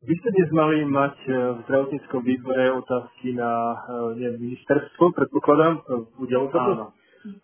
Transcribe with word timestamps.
Vy 0.00 0.16
ste 0.16 0.32
dnes 0.32 0.48
mali 0.56 0.80
mať 0.88 1.16
e, 1.28 1.30
v 1.30 1.58
zdravotníckom 1.68 2.24
výbore 2.24 2.72
otázky 2.72 3.36
na 3.36 3.52
e, 3.52 4.16
neviem, 4.16 4.48
ministerstvo, 4.48 5.12
predpokladám, 5.12 5.84
udialo 6.16 6.48
sa 6.48 6.56
to? 6.56 6.72
Áno. 6.72 6.86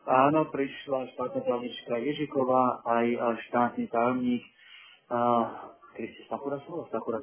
Áno, 0.08 0.40
prišla 0.48 1.12
štátna 1.12 1.44
tajomnička 1.44 2.00
Ježiková, 2.00 2.80
aj 2.80 3.36
štátny 3.52 3.92
tajomník 3.92 4.40
Kristi 6.00 6.24
Sakura, 6.32 6.56
Sakura, 6.88 7.20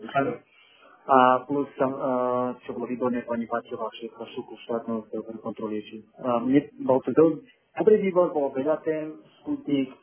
a 1.10 1.18
plus 1.50 1.66
tam, 1.82 1.98
čo 2.62 2.78
bolo 2.78 2.86
výborné, 2.86 3.26
pani 3.26 3.50
Paťová, 3.50 3.90
šéfka 3.98 4.30
šuku 4.38 4.54
štátneho 4.70 5.02
kontroly. 5.42 5.82
Mne 6.46 6.62
bol 6.86 7.02
to 7.02 7.10
do, 7.18 7.42
dobrý 7.74 8.06
výbor, 8.06 8.30
bolo 8.30 8.54
veľa 8.54 8.86
tém, 8.86 9.18
Sputnik, 9.42 9.90
uh, 9.92 10.03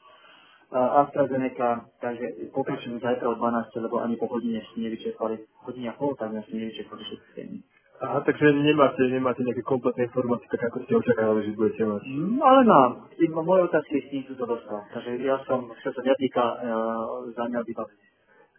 AstraZeneca, 0.70 1.90
takže 1.98 2.50
pokračujem 2.54 3.02
zajtra 3.02 3.26
o 3.26 3.34
12, 3.34 3.82
lebo 3.82 3.98
ani 3.98 4.14
po 4.14 4.30
hodine 4.30 4.62
ste 4.70 4.86
nevyčerpali, 4.86 5.42
hodine 5.66 5.90
a 5.90 5.94
pol, 5.98 6.14
tak 6.14 6.30
ste 6.46 6.54
nevyčerpali 6.54 7.02
všetky 7.02 7.30
témy. 7.34 7.58
Aha, 8.00 8.24
takže 8.24 8.48
nemáte, 8.56 9.04
nemáte 9.12 9.44
nejaké 9.44 9.60
kompletné 9.60 10.08
informácie, 10.08 10.48
tak 10.48 10.72
ako 10.72 10.88
ste 10.88 10.96
očakávali, 11.04 11.44
že 11.44 11.52
budete 11.52 11.84
mať. 11.84 12.00
No, 12.08 12.40
ale 12.48 12.60
mám. 12.64 12.90
Iba 13.20 13.44
moje 13.44 13.68
otázky 13.68 14.00
s 14.00 14.06
tým 14.08 14.22
sú 14.24 14.34
to 14.40 14.48
dostal. 14.48 14.80
Takže 14.88 15.20
ja 15.20 15.36
som, 15.44 15.68
čo 15.84 15.92
sa 15.92 16.00
netýka, 16.00 16.40
uh, 16.40 17.28
za 17.36 17.44
mňa 17.44 17.60
vybavený. 17.60 18.04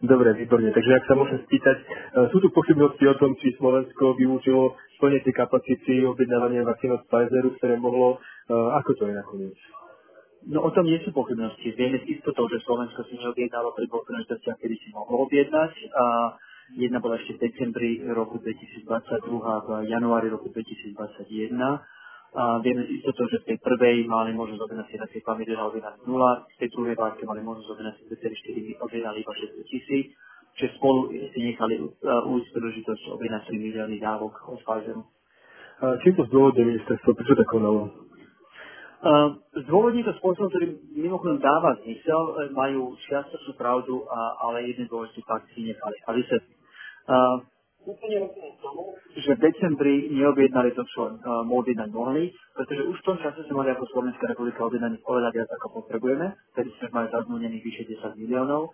Dobre, 0.02 0.34
výborne. 0.34 0.74
Takže 0.74 0.94
ak 0.98 1.06
sa 1.06 1.14
môžem 1.14 1.46
spýtať, 1.46 1.78
e, 1.78 1.86
sú 2.34 2.42
tu 2.42 2.50
pochybnosti 2.50 3.06
o 3.06 3.16
tom, 3.22 3.38
či 3.38 3.54
Slovensko 3.62 4.18
využilo 4.18 4.74
plne 4.98 5.22
tie 5.22 5.30
kapacity 5.30 6.02
objednávania 6.10 6.66
vakcín 6.66 6.98
od 6.98 7.06
Pfizeru, 7.06 7.54
ktoré 7.62 7.78
mohlo. 7.78 8.18
E, 8.18 8.54
ako 8.82 8.98
to 8.98 9.06
je 9.06 9.14
nakoniec? 9.14 9.58
No 10.50 10.66
o 10.66 10.70
tom 10.74 10.90
nie 10.90 10.98
sú 11.06 11.14
pochybnosti. 11.14 11.78
Vieme 11.78 12.02
s 12.02 12.10
istotou, 12.10 12.50
že 12.50 12.64
Slovensko 12.66 13.06
si 13.06 13.14
neobjednalo 13.22 13.78
pri 13.78 13.86
dvoch 13.86 14.06
príležitostiach, 14.10 14.58
kedy 14.58 14.76
si 14.82 14.90
mohlo 14.90 15.30
objednať. 15.30 15.74
A 15.94 16.04
jedna 16.82 16.98
bola 16.98 17.22
ešte 17.22 17.38
v 17.38 17.46
decembri 17.46 18.02
roku 18.10 18.42
2022 18.42 18.90
a 19.38 19.54
v 19.62 19.70
januári 19.86 20.34
roku 20.34 20.50
2021 20.50 21.54
a 22.32 22.64
vieme 22.64 22.88
si 22.88 23.04
istotou, 23.04 23.28
že 23.28 23.44
v 23.44 23.48
tej 23.54 23.58
prvej 23.60 24.08
mali 24.08 24.32
možnosť 24.32 24.64
objednať 24.64 24.88
na 25.04 25.08
tej 25.12 25.20
pamäti 25.20 25.52
objednať 25.52 26.08
0, 26.08 26.08
v 26.48 26.58
tej 26.64 26.70
druhej 26.72 26.96
várke 26.96 27.28
mali 27.28 27.44
možnosť 27.44 27.70
objednať 27.76 27.96
si 28.00 28.04
2,4 28.08 28.88
objednali 28.88 29.18
iba 29.20 29.34
600 29.36 29.68
tisíc, 29.68 30.16
čiže 30.56 30.80
spolu 30.80 31.12
si 31.12 31.40
nechali 31.44 31.76
uh, 31.76 32.24
ujsť 32.32 32.48
príležitosť 32.56 33.04
objednať 33.20 33.42
3 33.52 33.66
milióny 33.68 34.00
dávok 34.00 34.48
od 34.48 34.64
Pfizeru. 34.64 35.04
Čím 35.82 36.14
to 36.14 36.24
zdôvodne 36.30 36.62
ministerstvo? 36.72 37.10
Prečo 37.18 37.36
tak 37.36 37.50
konalo? 37.50 37.90
Uh, 39.02 39.34
zdôvodní 39.66 40.06
to 40.06 40.14
spôsobom, 40.22 40.54
ktorý 40.54 40.78
mimochodom 40.94 41.42
dáva 41.42 41.74
zmysel, 41.82 42.22
e, 42.22 42.54
majú 42.54 42.94
čiastočnú 43.10 43.58
pravdu, 43.58 44.06
a, 44.06 44.46
ale 44.46 44.70
jeden 44.70 44.86
dôležitý 44.86 45.26
fakt 45.26 45.50
si 45.58 45.66
nechali. 45.66 45.98
A 46.06 46.14
vysvetlím. 46.14 46.58
Úplne 47.82 48.18
rozumiem 48.30 48.56
tomu, 48.62 48.94
že 49.18 49.34
v 49.34 49.42
decembri 49.42 50.14
neobjednali 50.14 50.70
to, 50.78 50.86
čo 50.86 51.18
uh, 51.18 51.42
objednať 51.42 51.90
mohli, 51.90 52.30
pretože 52.54 52.86
už 52.86 52.94
v 53.02 53.08
tom 53.10 53.18
čase 53.26 53.42
sme 53.50 53.66
mali 53.66 53.74
ako 53.74 53.90
Slovenská 53.90 54.30
republika 54.30 54.70
objednaných 54.70 55.02
oveľa 55.02 55.34
viac, 55.34 55.50
ako 55.50 55.82
potrebujeme, 55.82 56.30
vtedy 56.54 56.70
sme 56.78 56.94
mali 56.94 57.08
zazmúnených 57.10 57.66
vyše 57.66 57.84
10 57.90 58.22
miliónov. 58.22 58.70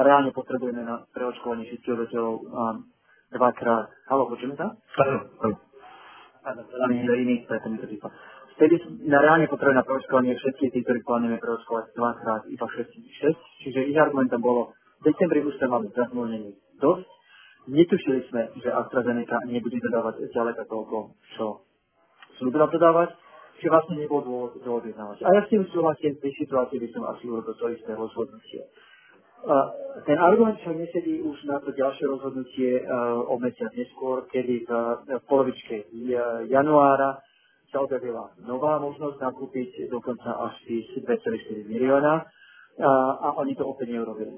Reálne 0.00 0.32
potrebujeme 0.32 0.88
na 0.88 1.04
preočkovanie 1.12 1.68
všetkých 1.68 1.92
obyvateľov 2.00 2.32
um, 2.32 2.76
dvakrát. 3.36 3.92
Halo, 4.08 4.24
počujeme 4.32 4.56
sa? 4.56 4.72
Áno, 5.04 5.18
áno. 5.44 5.56
Áno, 6.48 6.60
iný, 7.12 7.44
preto 7.44 7.68
mi 7.68 7.76
to 7.76 7.92
vypadá. 7.92 8.16
Vtedy 8.56 8.80
na 9.04 9.20
reálne 9.20 9.46
potrebujeme 9.52 9.80
na 9.80 9.84
preočkovanie 9.84 10.32
všetkých 10.32 10.72
tých, 10.72 10.84
ktorí 10.88 11.00
plánujeme 11.04 11.36
preočkovať 11.36 11.92
dvakrát, 11.92 12.42
iba 12.48 12.66
6, 12.66 12.88
6. 12.88 13.62
Čiže 13.68 13.80
ich 13.84 13.98
argumentom 14.00 14.40
bolo, 14.40 14.72
v 15.04 15.12
decembri 15.12 15.44
už 15.44 15.60
sme 15.60 15.68
mali 15.68 15.92
zazmúnených 15.92 16.56
dosť, 16.80 17.08
Netušili 17.66 18.22
sme, 18.30 18.46
že 18.62 18.70
AstraZeneca 18.70 19.42
nebude 19.50 19.82
dodávať 19.82 20.30
ďaleko 20.30 20.62
toľko, 20.70 20.98
čo 21.34 21.66
slúbila 22.38 22.70
dodávať, 22.70 23.10
že 23.58 23.66
vlastne 23.66 23.98
nebol 23.98 24.22
dôvod 24.22 24.54
to 24.54 24.70
objednávať. 24.70 25.26
A 25.26 25.34
ja 25.34 25.40
s 25.42 25.50
tým 25.50 25.66
súhlasím, 25.74 26.14
v 26.14 26.30
tej 26.30 26.32
situácii 26.46 26.78
by 26.78 26.88
som 26.94 27.02
asi 27.10 27.26
urobil 27.26 27.58
to 27.58 27.66
isté 27.74 27.90
rozhodnutie. 27.90 28.70
Ten 30.06 30.18
argument 30.22 30.62
však 30.62 30.78
nesedí 30.78 31.26
už 31.26 31.38
na 31.50 31.58
to 31.58 31.74
ďalšie 31.74 32.06
rozhodnutie 32.06 32.82
uh, 32.82 33.26
o 33.30 33.34
mesiac 33.38 33.70
neskôr, 33.74 34.26
kedy 34.30 34.66
v, 34.66 34.70
v 35.06 35.22
polovičke 35.26 35.90
januára 36.46 37.18
sa 37.76 37.84
objavila 37.84 38.32
nová 38.48 38.80
možnosť 38.80 39.20
nakúpiť 39.20 39.92
dokonca 39.92 40.32
až 40.48 40.56
2,4 40.96 41.68
milióna 41.68 42.24
a, 42.80 42.92
a 43.20 43.28
oni 43.36 43.52
to 43.52 43.68
opäť 43.68 43.92
neurobili. 43.92 44.32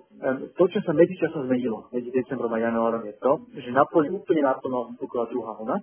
To, 0.58 0.64
čo 0.66 0.82
sa 0.82 0.90
medzičasom 0.90 1.46
zmenilo 1.46 1.86
medzi 1.94 2.10
decembrom 2.10 2.50
a 2.50 2.58
januárom 2.58 3.06
je 3.06 3.14
to, 3.22 3.46
že 3.54 3.70
naplň, 3.70 4.10
úplne 4.10 4.42
naplno 4.42 4.90
vypukla 4.94 5.30
druhá 5.30 5.54
vlna. 5.54 5.78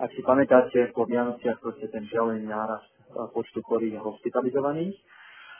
Ak 0.00 0.08
si 0.16 0.24
pamätáte, 0.24 0.96
po 0.96 1.04
Vianociach 1.04 1.60
proste 1.60 1.92
ten 1.92 2.08
šialený 2.08 2.48
nárast 2.48 2.88
počtu 3.36 3.60
chorých 3.64 4.00
a 4.00 4.04
hospitalizovaných. 4.04 4.96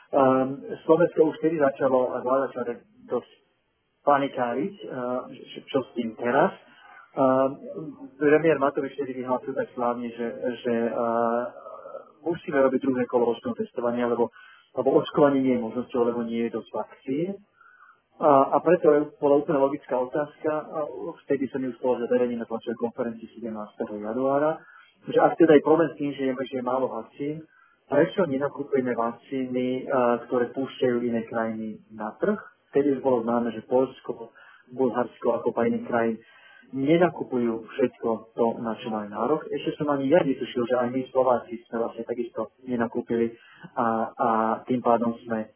Um, 0.09 0.65
Slovensko 0.89 1.29
už 1.29 1.37
vtedy 1.37 1.61
začalo, 1.61 2.17
a 2.17 2.25
vláda 2.25 2.49
začala 2.49 2.81
dosť 3.05 3.31
panikáriť, 4.01 4.73
uh, 4.89 5.29
čo 5.69 5.79
s 5.85 5.89
tým 5.93 6.17
teraz. 6.17 6.55
Uh, 7.09 7.57
premiér 8.21 8.61
Matovič 8.61 8.93
vtedy 8.93 9.25
vyhlásil 9.25 9.57
tak 9.57 9.67
slávne, 9.73 10.13
že, 10.13 10.27
že 10.61 10.73
uh, 10.93 11.49
musíme 12.21 12.61
robiť 12.61 12.79
druhé 12.85 13.03
kolo 13.09 13.33
testovania, 13.57 14.05
lebo 14.05 14.29
lebo 14.77 15.01
očkovanie 15.01 15.41
nie 15.41 15.53
je 15.57 15.65
možnosťou, 15.65 16.01
lebo 16.05 16.21
nie 16.21 16.45
je 16.45 16.53
dosť 16.53 16.69
vakcín. 16.73 17.27
A, 18.19 18.51
a 18.53 18.57
preto 18.59 19.15
bola 19.17 19.39
úplne 19.39 19.63
logická 19.63 19.95
otázka, 19.95 20.51
a 20.51 20.79
vtedy 21.25 21.47
som 21.47 21.63
ju 21.63 21.71
spolu 21.79 22.03
zaverejný 22.03 22.35
na 22.35 22.45
tlačovej 22.45 22.75
konferencii 22.77 23.39
17. 23.39 23.55
januára, 23.95 24.59
že 25.07 25.19
ak 25.23 25.39
teda 25.39 25.55
je 25.55 25.63
problém 25.63 25.87
s 25.87 25.97
tým, 25.97 26.11
že 26.11 26.23
je, 26.27 26.33
že 26.35 26.55
je 26.59 26.63
málo 26.67 26.91
vakcín, 26.91 27.47
prečo 27.87 28.27
nenakúpujeme 28.27 28.91
vakcíny, 28.91 29.87
ktoré 30.27 30.51
púšťajú 30.51 30.97
iné 31.07 31.23
krajiny 31.31 31.79
na 31.95 32.11
trh? 32.19 32.37
Vtedy 32.75 32.99
už 32.99 33.01
bolo 33.01 33.23
známe, 33.23 33.55
že 33.55 33.65
Polsko, 33.65 34.35
Bulharsko 34.75 35.39
ako 35.39 35.55
iných 35.55 35.87
krajín 35.87 36.15
nenakupujú 36.73 37.65
všetko 37.65 38.37
to, 38.37 38.45
na 38.61 38.77
čo 38.77 38.93
majú 38.93 39.07
nárok. 39.09 39.41
Ešte 39.49 39.81
som 39.81 39.89
ani 39.89 40.09
ja 40.09 40.21
netušil, 40.21 40.63
že 40.69 40.75
aj 40.77 40.87
my 40.93 41.01
Slováci 41.09 41.61
sme 41.65 41.81
vlastne 41.81 42.03
takisto 42.05 42.53
nenakúpili 42.65 43.33
a, 43.73 43.85
a 44.13 44.29
tým 44.69 44.81
pádom 44.81 45.17
sme 45.25 45.49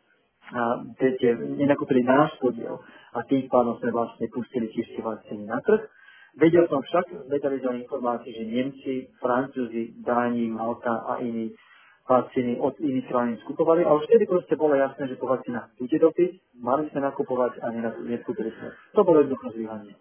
a, 0.53 0.81
viete, 0.97 1.37
nenakúpili 1.57 2.01
náš 2.01 2.33
podiel 2.41 2.81
a 3.13 3.19
tým 3.25 3.45
pádom 3.45 3.77
sme 3.77 3.93
vlastne 3.93 4.25
pustili 4.33 4.73
tiež 4.73 4.97
vakcíny 4.99 5.45
na 5.45 5.61
trh. 5.61 5.85
Vedel 6.33 6.65
som 6.65 6.81
však, 6.81 7.29
vedeli 7.29 7.61
sme 7.61 7.85
informácie, 7.85 8.33
že 8.33 8.49
Nemci, 8.49 9.13
Francúzi, 9.21 10.01
Dáni, 10.01 10.49
Malta 10.49 11.05
a 11.05 11.21
iní 11.21 11.53
vakcíny 12.09 12.59
od 12.59 12.75
iných 12.81 13.07
krajín 13.07 13.37
skupovali 13.47 13.85
a 13.85 13.95
vtedy 13.95 14.27
proste 14.27 14.59
bolo 14.59 14.75
jasné, 14.75 15.07
že 15.07 15.15
po 15.15 15.29
vakcínach 15.29 15.71
bude 15.79 15.95
dopyt, 15.95 16.35
mali 16.59 16.89
sme 16.91 16.99
nakupovať 17.05 17.63
a 17.63 17.71
neskúpili 18.03 18.51
sme. 18.59 18.75
To 18.97 19.07
bolo 19.07 19.23
jednoducho 19.23 19.55
zlyhanie. 19.55 19.95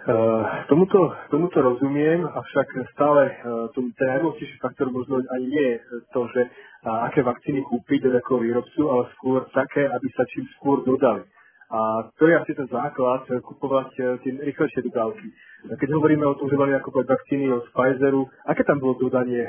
Uh, 0.00 0.64
tomuto, 0.64 1.12
tomuto 1.28 1.60
rozumiem, 1.60 2.24
avšak 2.24 2.72
stále 2.96 3.36
uh, 3.36 3.68
tom, 3.76 3.92
ten 4.00 4.08
najdôležitejší 4.16 4.56
faktor 4.56 4.88
možno 4.88 5.20
ani 5.20 5.46
nie 5.52 5.66
je 5.76 5.76
to, 6.16 6.24
že 6.32 6.40
uh, 6.48 7.04
aké 7.04 7.20
vakcíny 7.20 7.60
kúpiť 7.68 8.08
od 8.08 8.16
akého 8.16 8.40
výrobcu, 8.40 8.80
ale 8.88 9.12
skôr 9.20 9.44
také, 9.52 9.84
aby 9.84 10.08
sa 10.16 10.24
čím 10.32 10.48
skôr 10.56 10.80
dodali. 10.88 11.20
A 11.68 12.08
to 12.16 12.32
je 12.32 12.32
asi 12.32 12.52
ten 12.56 12.64
základ, 12.72 13.28
kupovať 13.28 13.88
tie 14.24 14.30
rýchlejšie 14.40 14.88
dodávky. 14.88 15.28
Keď 15.68 15.88
hovoríme 15.92 16.24
o 16.26 16.34
tom, 16.34 16.48
že 16.48 16.56
mali 16.56 16.72
nakupovať 16.74 17.06
vakcíny 17.06 17.52
od 17.52 17.68
Pfizeru, 17.70 18.24
aké 18.48 18.66
tam 18.66 18.82
bolo 18.82 18.98
dodanie? 18.98 19.46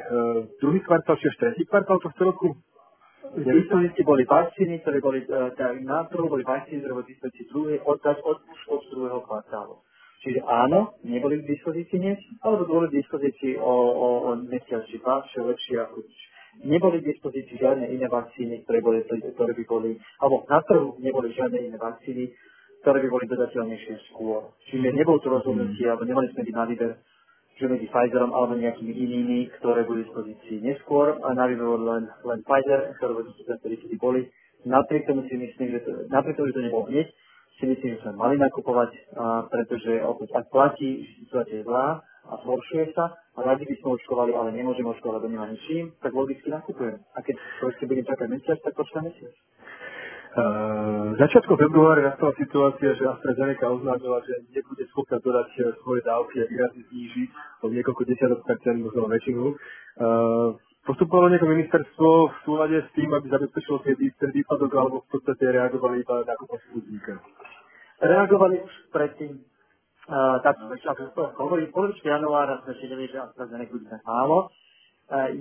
Druhý 0.61 0.85
kvartál, 0.85 1.17
či 1.17 1.33
tretí 1.33 1.65
kvartál 1.65 1.97
tohto 1.97 2.21
roku? 2.21 2.53
Dispozícii 3.41 4.05
boli 4.05 4.27
vakcíny, 4.29 4.85
ktoré 4.85 5.01
boli 5.01 5.25
na 5.81 6.05
trhu, 6.13 6.29
boli 6.29 6.45
vakcíny, 6.45 6.85
ktoré 6.85 6.93
boli 6.93 7.09
v 7.09 7.13
dispozícii 7.17 7.81
od, 7.89 7.97
od, 8.05 8.37
už 8.37 8.59
od 8.69 8.81
druhého 8.93 9.21
kvartálu. 9.25 9.81
Čiže 10.21 10.45
áno, 10.45 11.01
neboli 11.01 11.41
k 11.41 11.49
dispozícii 11.49 11.97
dnes, 11.97 12.21
alebo 12.45 12.69
boli 12.69 12.93
k 12.93 13.01
dispozícii 13.01 13.57
o, 13.57 13.73
o, 13.73 14.07
o 14.29 14.37
mesiac 14.37 14.85
či 14.85 15.01
dva, 15.01 15.25
čo 15.33 15.49
lepšie 15.49 15.81
ako 15.81 16.05
Neboli 16.61 16.99
k 17.01 17.15
dispozícii 17.15 17.57
žiadne 17.57 17.89
iné 17.89 18.05
vakcíny, 18.11 18.61
ktoré, 18.67 18.83
boli, 18.83 19.01
ktoré 19.07 19.51
by 19.55 19.63
boli, 19.65 19.97
alebo 20.19 20.43
na 20.45 20.59
trhu 20.61 20.99
neboli 20.99 21.31
žiadne 21.31 21.57
iné 21.57 21.77
vakcíny, 21.79 22.27
ktoré 22.83 23.01
by 23.01 23.09
boli 23.09 23.25
dodateľnejšie 23.31 24.11
skôr. 24.11 24.51
Čiže 24.69 24.93
nebol 24.93 25.17
to 25.23 25.31
rozhodnutie, 25.31 25.87
alebo 25.87 26.05
nemali 26.05 26.27
sme 26.35 26.43
byť 26.43 26.55
na 26.59 26.65
výber, 26.67 26.91
že 27.55 27.65
medzi 27.71 27.87
Pfizerom 27.87 28.35
alebo 28.35 28.59
nejakými 28.59 28.93
inými, 28.93 29.39
ktoré 29.57 29.87
boli 29.87 30.03
k 30.03 30.11
dispozícii 30.11 30.57
neskôr, 30.59 31.17
a 31.23 31.33
na 31.33 31.47
výber 31.47 31.65
len, 31.65 32.03
len 32.27 32.39
Pfizer, 32.45 32.93
ktoré 32.99 33.11
boli 33.15 33.25
dispozícii, 33.31 33.97
boli. 33.97 34.21
Napriek 34.61 35.09
tomu 35.09 35.25
si 35.25 35.33
myslím, 35.39 35.73
že 35.73 35.79
to, 35.81 36.05
napriek 36.13 36.37
tomu, 36.37 36.53
že 36.53 36.57
to 36.61 36.65
nebolo 36.67 36.85
hneď, 36.91 37.09
si 37.61 37.65
myslím, 37.69 37.89
že 37.95 38.01
sme 38.01 38.17
mali 38.17 38.41
nakupovať, 38.41 38.89
a, 39.13 39.45
pretože 39.45 40.01
opäť 40.01 40.33
ak 40.33 40.49
platí, 40.49 41.05
že 41.05 41.29
situácia 41.29 41.61
je 41.61 41.67
zlá 41.69 42.01
a 42.01 42.33
zhoršuje 42.41 42.97
sa 42.97 43.13
a 43.37 43.39
radi 43.45 43.69
by 43.69 43.75
sme 43.77 44.01
očkovali, 44.01 44.33
ale 44.33 44.49
nemôžeme 44.57 44.89
očkovať, 44.89 45.21
lebo 45.21 45.29
nemá 45.29 45.45
ničím, 45.45 45.93
tak 46.01 46.11
logicky 46.17 46.49
nakupujem. 46.49 46.97
A 47.13 47.21
keď 47.21 47.37
proste 47.61 47.85
budem 47.85 48.05
čakať 48.09 48.27
mesiac, 48.33 48.57
tak 48.65 48.73
počkám 48.73 49.05
mesiac. 49.05 49.33
Uh, 50.31 51.11
začiatkom 51.19 51.59
februára 51.59 52.07
nastala 52.07 52.31
situácia, 52.39 52.95
že 52.95 53.03
AstraZeneca 53.03 53.67
oznámila, 53.67 54.23
že 54.23 54.47
nebude 54.55 54.87
schopná 54.87 55.19
dodať 55.19 55.49
eh, 55.59 55.75
svoje 55.83 56.07
dávky 56.07 56.39
a 56.39 56.47
výrazne 56.47 56.87
zníži 56.87 57.27
o 57.59 57.67
niekoľko 57.67 58.07
desiatok 58.07 58.39
percent, 58.47 58.79
možno 58.79 59.11
väčšinu. 59.11 59.43
Uh, 59.99 60.55
postupovalo 60.85 61.29
nejaké 61.29 61.45
ministerstvo 61.45 62.07
v 62.29 62.35
súlade 62.45 62.77
s 62.81 62.89
tým, 62.97 63.09
aby 63.13 63.29
zabezpečilo 63.29 63.85
ten 63.85 64.31
výpadok, 64.33 64.71
alebo 64.73 65.05
v 65.05 65.09
podstate 65.13 65.43
reagovali 65.45 66.01
iba 66.01 66.15
na 66.25 66.33
kúpa? 66.37 66.57
Reagovali 68.01 68.55
už 68.65 68.73
predtým, 68.89 69.37
uh, 69.37 70.41
tak 70.41 70.57
ako 70.57 71.37
hovorí, 71.37 71.69
polovičky 71.69 72.09
januára 72.09 72.65
sme 72.65 72.73
si 72.81 72.89
vedeli, 72.89 73.13
že 73.13 73.21
AstraZeneca 73.21 73.73
bude 73.73 73.97
málo. 74.01 74.49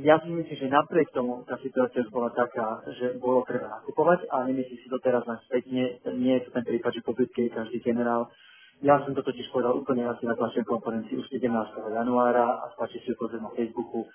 Ja 0.02 0.18
si 0.18 0.26
myslím, 0.34 0.56
že 0.58 0.66
napriek 0.66 1.14
tomu 1.14 1.46
tá 1.46 1.54
situácia 1.62 2.02
bola 2.10 2.34
taká, 2.34 2.82
že 2.90 3.14
bolo 3.22 3.46
treba 3.46 3.70
nakupovať 3.70 4.26
a 4.26 4.42
nemyslím 4.42 4.82
si 4.82 4.90
to 4.90 4.98
teraz 4.98 5.22
len 5.30 5.38
spätne, 5.46 6.02
nie 6.18 6.34
je 6.42 6.50
to 6.50 6.58
ten 6.58 6.66
prípad, 6.66 6.90
že 6.90 7.06
po 7.06 7.14
bitke 7.14 7.46
každý 7.54 7.78
generál. 7.78 8.34
Ja 8.82 8.98
som 9.06 9.14
to 9.14 9.22
totiž 9.22 9.46
povedal 9.54 9.78
úplne 9.78 10.10
asi 10.10 10.26
na 10.26 10.34
tlačnej 10.34 10.66
konferencii 10.66 11.14
už 11.22 11.30
17. 11.30 11.46
januára 11.86 12.66
a 12.66 12.74
stačí 12.74 12.98
si 13.06 13.14
to 13.14 13.30
na 13.38 13.46
Facebooku, 13.54 14.10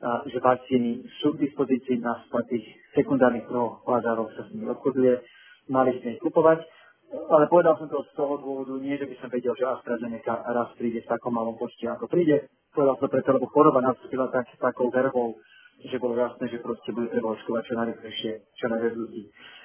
že 0.00 0.38
vakcíny 0.40 1.04
sú 1.20 1.36
k 1.36 1.44
dispozícii 1.44 2.00
na 2.00 2.16
tých 2.48 2.64
sekundárnych 2.96 3.44
trhoch, 3.44 3.84
bazároch 3.84 4.32
sa 4.32 4.48
s 4.48 4.52
nimi 4.56 4.72
obchoduje, 4.72 5.20
mali 5.68 6.00
sme 6.00 6.16
ich 6.16 6.22
kupovať. 6.24 6.64
Ale 7.10 7.50
povedal 7.50 7.74
som 7.74 7.90
to 7.90 8.06
z 8.06 8.14
toho 8.14 8.38
dôvodu, 8.38 8.78
nie 8.78 8.94
že 8.94 9.04
by 9.10 9.14
som 9.18 9.28
vedel, 9.34 9.50
že 9.58 9.66
AstraZeneca 9.66 10.46
raz 10.46 10.70
príde 10.78 11.02
v 11.02 11.10
takom 11.10 11.34
malom 11.34 11.58
počte, 11.58 11.90
ako 11.90 12.06
príde, 12.06 12.46
povedal 12.70 12.96
som 13.02 13.10
preto, 13.10 13.34
lebo 13.34 13.50
choroba 13.50 13.82
nastúpila 13.82 14.30
tak, 14.30 14.46
takou 14.62 14.94
verbou, 14.94 15.34
že 15.82 15.98
bolo 15.98 16.14
jasné, 16.14 16.46
že 16.46 16.62
proste 16.62 16.94
bude 16.94 17.10
treba 17.10 17.34
očkovať 17.34 17.62
čo 17.66 17.74
najrychlejšie, 17.74 18.32
čo 18.54 18.66
najviac 18.70 18.94
ľudí. 18.94 19.22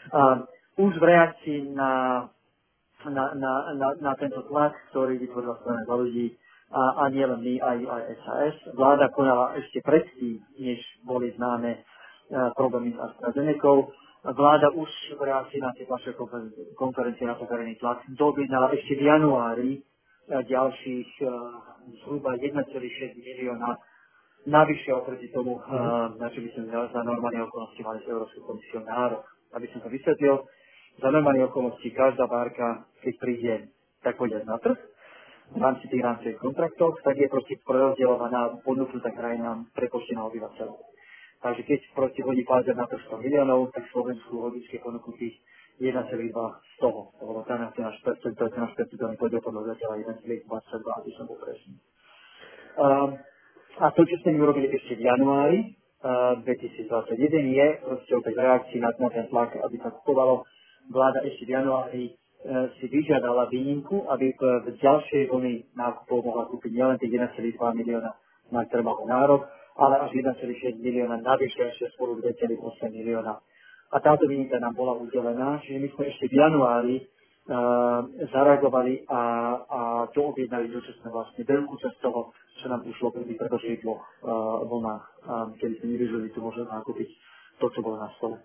A 0.09 0.21
už 0.81 0.91
v 0.97 1.05
reakcii 1.05 1.59
na, 1.77 2.25
na, 3.05 3.25
na, 3.37 3.53
na, 3.77 3.87
na 4.01 4.11
tento 4.17 4.41
tlak, 4.49 4.73
ktorý 4.89 5.21
vytvorila 5.21 5.61
strana 5.61 5.85
za 5.85 5.95
ľudí, 6.01 6.33
a, 6.71 7.05
a 7.05 7.09
nie 7.13 7.25
len 7.25 7.39
my, 7.39 7.53
aj, 7.61 7.77
aj 7.85 8.01
SAS, 8.25 8.55
vláda 8.73 9.13
konala 9.13 9.53
ešte 9.61 9.85
predtým, 9.85 10.41
než 10.57 10.81
boli 11.05 11.29
známe 11.37 11.77
uh, 11.77 12.49
problémy 12.57 12.93
s 12.93 12.99
AstraZeneca. 12.99 13.93
Vláda 14.25 14.73
už 14.73 14.89
v 15.17 15.21
reakcii 15.21 15.61
na 15.61 15.69
tie 15.77 15.85
vaše 15.85 16.17
konferencie 16.73 17.29
na 17.29 17.37
to 17.37 17.45
verejný 17.45 17.77
tlak 17.77 18.01
doobjednala 18.17 18.73
ešte 18.73 18.97
v 18.97 19.05
januári 19.05 19.71
ďalších 20.25 21.09
uh, 21.21 21.29
zhruba 22.01 22.33
1,6 22.33 22.57
milióna 23.13 23.77
navyše 24.49 24.89
oproti 24.97 25.29
tomu, 25.29 25.61
uh, 25.61 26.09
na 26.17 26.33
čo 26.33 26.41
by 26.41 26.49
sme 26.57 26.73
za 26.73 27.01
normálne 27.05 27.45
okolnosti 27.45 27.81
mali 27.85 28.01
s 28.01 28.09
Európskou 28.09 28.41
komisiou 28.49 28.81
nárok. 28.81 29.21
Aby 29.53 29.69
som 29.69 29.85
to 29.85 29.93
vysvetlil, 29.93 30.41
za 30.95 31.09
normálne 31.11 31.43
okolnosti 31.45 31.85
každá 31.91 32.23
bárka, 32.25 32.87
keď 33.03 33.13
príde, 33.19 33.53
tak 33.99 34.15
pôjde 34.15 34.41
na 34.47 34.55
trh, 34.57 34.79
v 35.53 35.59
rámci 35.61 35.85
tých 35.87 36.01
rámcových 36.01 36.41
kontraktov, 36.41 36.97
tak 37.05 37.15
je 37.21 37.29
proste 37.29 37.55
prerozdeľovaná, 37.61 38.65
ponúknutá 38.65 39.13
krajinám 39.13 39.69
prepočtená 39.77 40.25
obyvateľov. 40.25 40.81
Takže 41.45 41.61
keď 41.61 41.79
proste 41.93 42.25
hodí 42.25 42.41
Pfizer 42.41 42.73
na 42.73 42.89
to 42.89 42.97
100 42.97 43.21
miliónov, 43.21 43.69
tak 43.69 43.85
Slovensku 43.93 44.33
logicky 44.33 44.81
ponúknutých 44.81 45.37
1,2 45.77 46.33
z 46.33 46.73
toho. 46.81 47.13
To 47.19 47.23
bolo 47.23 47.45
ten 47.45 47.61
náš 47.61 47.97
percent, 48.01 48.33
to 48.33 48.43
je 48.47 48.57
náš 48.57 48.73
percentuálny 48.73 49.17
podiel 49.19 49.43
podľa 49.43 49.75
zatiaľ 49.75 50.01
1,22, 50.25 50.47
aby 50.81 51.09
som 51.13 51.23
bol 51.29 51.37
presný. 51.37 51.75
Um, 52.75 53.09
a 53.75 53.91
to, 53.91 54.01
čo 54.07 54.15
sme 54.23 54.39
urobili 54.39 54.71
ešte 54.71 54.95
v 54.95 55.03
januári 55.03 55.59
uh, 56.01 56.39
2021, 56.41 56.89
je 57.59 57.67
proste 57.83 58.11
opäť 58.15 58.33
reakcii 58.39 58.79
na, 58.79 58.89
na 58.95 59.09
ten 59.11 59.27
tlak, 59.27 59.51
aby 59.59 59.75
sa 59.83 59.91
kupovalo. 59.91 60.47
Vláda 60.89 61.27
ešte 61.27 61.43
v 61.43 61.51
januári 61.59 62.03
si 62.77 62.85
vyžiadala 62.85 63.49
výnimku, 63.49 64.05
aby 64.09 64.37
v, 64.37 64.41
ďalšej 64.77 65.33
vlny 65.33 65.73
nákupov 65.73 66.29
mohla 66.29 66.45
kúpiť 66.45 66.71
nielen 66.77 66.97
tých 67.01 67.17
1,2 67.17 67.57
milióna, 67.57 68.13
na 68.53 68.61
ktoré 68.69 68.85
máme 68.85 69.09
nárok, 69.09 69.49
ale 69.75 70.05
až 70.05 70.13
1,6 70.13 70.77
milióna 70.77 71.25
navyše 71.25 71.73
ešte 71.73 71.89
spolu 71.97 72.21
2,8 72.21 72.61
milióna 72.93 73.41
a 73.91 73.97
táto 74.01 74.25
výnimka 74.25 74.57
nám 74.57 74.73
bola 74.73 74.97
udelená, 74.97 75.61
čiže 75.61 75.79
my 75.79 75.87
sme 75.93 76.03
ešte 76.09 76.25
v 76.27 76.35
januári 76.35 76.95
uh, 76.99 78.03
zareagovali 78.33 79.05
a, 79.05 79.21
a 79.63 79.79
to 80.11 80.35
objednali, 80.35 80.67
sme 80.99 81.09
vlastne 81.13 81.43
veľkú 81.45 81.73
časť 81.77 81.97
toho, 82.01 82.33
čo 82.59 82.65
nám 82.67 82.81
ušlo 82.83 83.13
pri 83.13 83.23
dvoch 83.79 84.03
uh, 84.03 84.65
vlnách, 84.65 85.05
uh, 85.05 85.47
kedy 85.61 85.73
sme 85.79 85.87
nevyžili 85.95 86.27
tu 86.33 86.41
možnosť 86.41 86.69
nakúpiť 86.75 87.09
to, 87.61 87.65
čo 87.71 87.79
bolo 87.85 88.01
na 88.01 88.09
stole. 88.17 88.41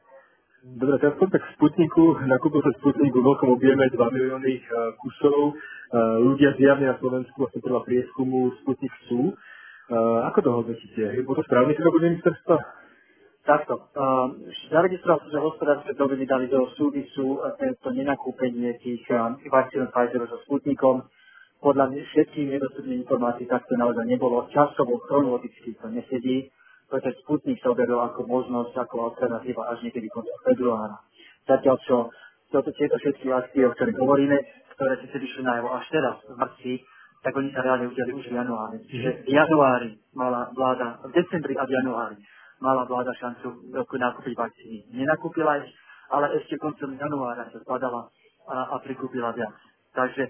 Dobre, 0.60 1.00
teraz 1.00 1.16
tak 1.16 1.40
k 1.40 1.52
Sputniku. 1.56 2.20
Nakúpil 2.20 2.60
sa 2.60 2.72
Sputnik 2.76 3.16
v 3.16 3.24
veľkom 3.24 3.48
objeme 3.56 3.88
2 3.88 3.96
milióny 3.96 4.60
uh, 4.60 4.92
kusov. 5.00 5.56
Uh, 5.56 6.20
ľudia 6.20 6.52
zjavne 6.60 6.92
na 6.92 7.00
Slovensku, 7.00 7.32
vlastne 7.32 7.64
podľa 7.64 7.80
prieskumu, 7.88 8.52
Sputnik 8.60 8.92
sú. 9.08 9.32
Uh, 9.32 10.20
ako 10.28 10.38
to 10.44 10.50
hodnotíte? 10.52 11.00
Je 11.00 11.24
to 11.24 11.42
správny 11.48 11.72
krok 11.80 11.96
ministerstva? 11.96 12.56
Takto. 13.40 13.88
Zaregistroval 14.68 15.24
som, 15.24 15.32
že 15.32 15.40
hospodárske 15.40 15.96
dohody 15.96 16.28
dali 16.28 16.44
do 16.52 16.68
súvisu 16.76 17.40
tento 17.56 17.88
nenakúpenie 17.88 18.76
tých 18.84 19.00
vakcín 19.48 19.88
Pfizeru 19.88 20.28
so 20.28 20.44
Sputnikom. 20.44 21.08
Podľa 21.64 21.88
všetkých 21.88 22.52
nedostupných 22.52 23.08
informácií 23.08 23.48
takto 23.48 23.80
naozaj 23.80 24.04
nebolo. 24.04 24.44
Časovo, 24.52 25.00
chronologicky 25.08 25.72
to 25.72 25.88
nesedí, 25.88 26.52
pretože 26.90 27.22
Sputnik 27.22 27.62
sa 27.62 27.70
objavil 27.70 28.02
ako 28.02 28.26
možnosť, 28.26 28.74
ako 28.74 29.14
alternatíva 29.14 29.70
až 29.70 29.86
niekedy 29.86 30.10
koncom 30.10 30.34
februára. 30.42 30.98
Zatiaľ 31.46 31.76
čo 31.86 31.96
toto, 32.50 32.74
tieto 32.74 32.98
všetky 32.98 33.30
akcie, 33.30 33.62
o 33.62 33.70
ktorých 33.70 33.98
hovoríme, 34.02 34.36
ktoré 34.74 34.98
si 34.98 35.06
vyšli 35.06 35.46
najavo 35.46 35.70
až 35.70 35.86
teraz 35.94 36.18
v 36.26 36.34
marci, 36.34 36.72
tak 37.22 37.36
oni 37.36 37.52
sa 37.54 37.62
reálne 37.62 37.86
udiali 37.86 38.12
už 38.16 38.26
v 38.26 38.34
januári. 38.34 38.78
Čiže 38.90 39.10
v 39.22 39.30
januári 39.30 39.90
mala 40.16 40.50
vláda, 40.50 40.98
v 41.06 41.12
decembri 41.14 41.54
a 41.54 41.68
v 41.68 41.72
januári 41.78 42.16
mala 42.58 42.84
vláda 42.88 43.12
šancu 43.16 43.70
nakúpiť 43.76 44.34
vakcíny. 44.34 44.78
Nenakúpila 44.92 45.62
ich, 45.62 45.70
ale 46.10 46.32
ešte 46.42 46.58
koncom 46.58 46.96
januára 46.96 47.46
sa 47.52 47.60
skladala 47.62 48.10
a, 48.50 48.74
a 48.74 48.76
prikúpila 48.82 49.30
viac. 49.36 49.54
Takže 49.94 50.26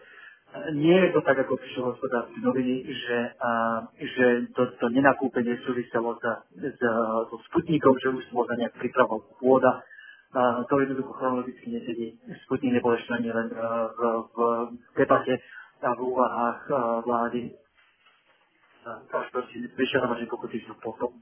nie 0.75 0.99
je 0.99 1.11
to 1.15 1.21
tak, 1.23 1.39
ako 1.39 1.55
prišlo 1.57 1.95
hospodárske 1.95 2.39
noviny, 2.43 2.83
že, 2.83 3.19
a, 3.39 3.51
že 3.95 4.51
to, 4.51 4.67
to 4.83 4.87
nenakúpenie 4.91 5.55
súviselo 5.63 6.19
s, 6.19 6.25
s, 6.59 6.79
so 7.31 7.37
Sputnikom, 7.51 7.95
že 8.03 8.11
už 8.11 8.27
sa 8.35 8.55
nejak 8.59 8.75
pripravoval 8.75 9.23
pôda. 9.39 9.83
A, 10.35 10.67
to 10.67 10.83
jednoducho 10.83 11.15
chronologicky 11.15 11.71
nesedí. 11.71 12.19
Sputnik 12.47 12.75
nebol 12.75 12.99
ešte 12.99 13.15
ani 13.15 13.31
len 13.31 13.49
v, 13.51 14.01
v, 14.35 14.39
debate 14.99 15.39
a 15.87 15.91
v 15.95 16.01
úvahách 16.03 16.61
vlády. 17.07 17.55
Až 18.91 19.27
proste 19.31 19.55
prišiel 19.79 20.03
na 20.03 20.19
niekoľko 20.19 20.51
týždňov 20.51 20.77
potom. 20.83 21.15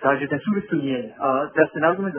Takže 0.00 0.26
ten 0.32 0.40
súvis 0.40 0.64
tu 0.72 0.80
nie 0.80 0.96
je. 0.96 1.12
Teraz 1.52 1.68
ten 1.76 1.84
argument, 1.84 2.16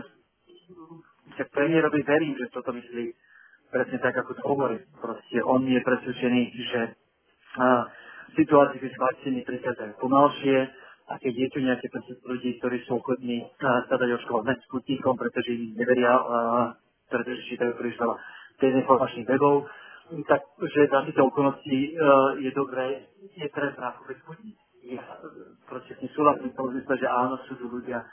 že 1.33 1.43
premiérovi 1.49 2.05
verím, 2.05 2.37
že 2.37 2.53
toto 2.53 2.71
myslí 2.71 3.32
presne 3.73 3.97
tak, 3.97 4.13
ako 4.21 4.37
to 4.37 4.43
hovorí. 4.45 4.77
Proste 5.01 5.41
on 5.41 5.65
je 5.65 5.81
presvedčený, 5.81 6.41
že 6.53 6.81
a, 7.57 7.89
situácie, 8.37 8.77
keď 8.77 8.93
vakcíny 8.93 9.41
prichádzajú 9.41 9.91
pomalšie 9.97 10.57
a 11.09 11.13
keď 11.17 11.33
je 11.33 11.47
tu 11.49 11.59
nejaké 11.65 11.89
proces 11.89 12.17
ľudí, 12.21 12.61
ktorí 12.61 12.85
sú 12.85 13.01
ochotní 13.01 13.49
sa 13.57 13.97
dať 13.97 14.09
očkovať 14.21 14.43
med 14.45 14.59
sputníkom, 14.69 15.17
pretože 15.17 15.49
im 15.49 15.73
neveria, 15.73 16.13
a, 16.13 16.37
pretože 17.09 17.49
čítajú 17.49 17.73
príliš 17.81 17.97
veľa 17.97 18.15
dezinformačných 18.61 19.29
webov, 19.33 19.65
tak 20.29 20.45
že 20.61 20.93
za 20.93 21.01
týchto 21.09 21.25
okolností 21.25 21.97
uh, 21.97 22.37
je 22.37 22.51
dobré, 22.53 23.09
je 23.33 23.47
treba 23.49 23.89
nakúpiť 23.89 24.21
sputník 24.21 24.57
ja 24.83 25.03
proste 25.71 25.95
tým 25.95 26.11
súhlasím 26.11 26.51
v 26.51 26.57
tom 26.59 26.67
zmysle, 26.75 26.95
že 26.99 27.07
áno, 27.07 27.39
sú 27.47 27.55
tu 27.55 27.71
ľudia, 27.71 28.03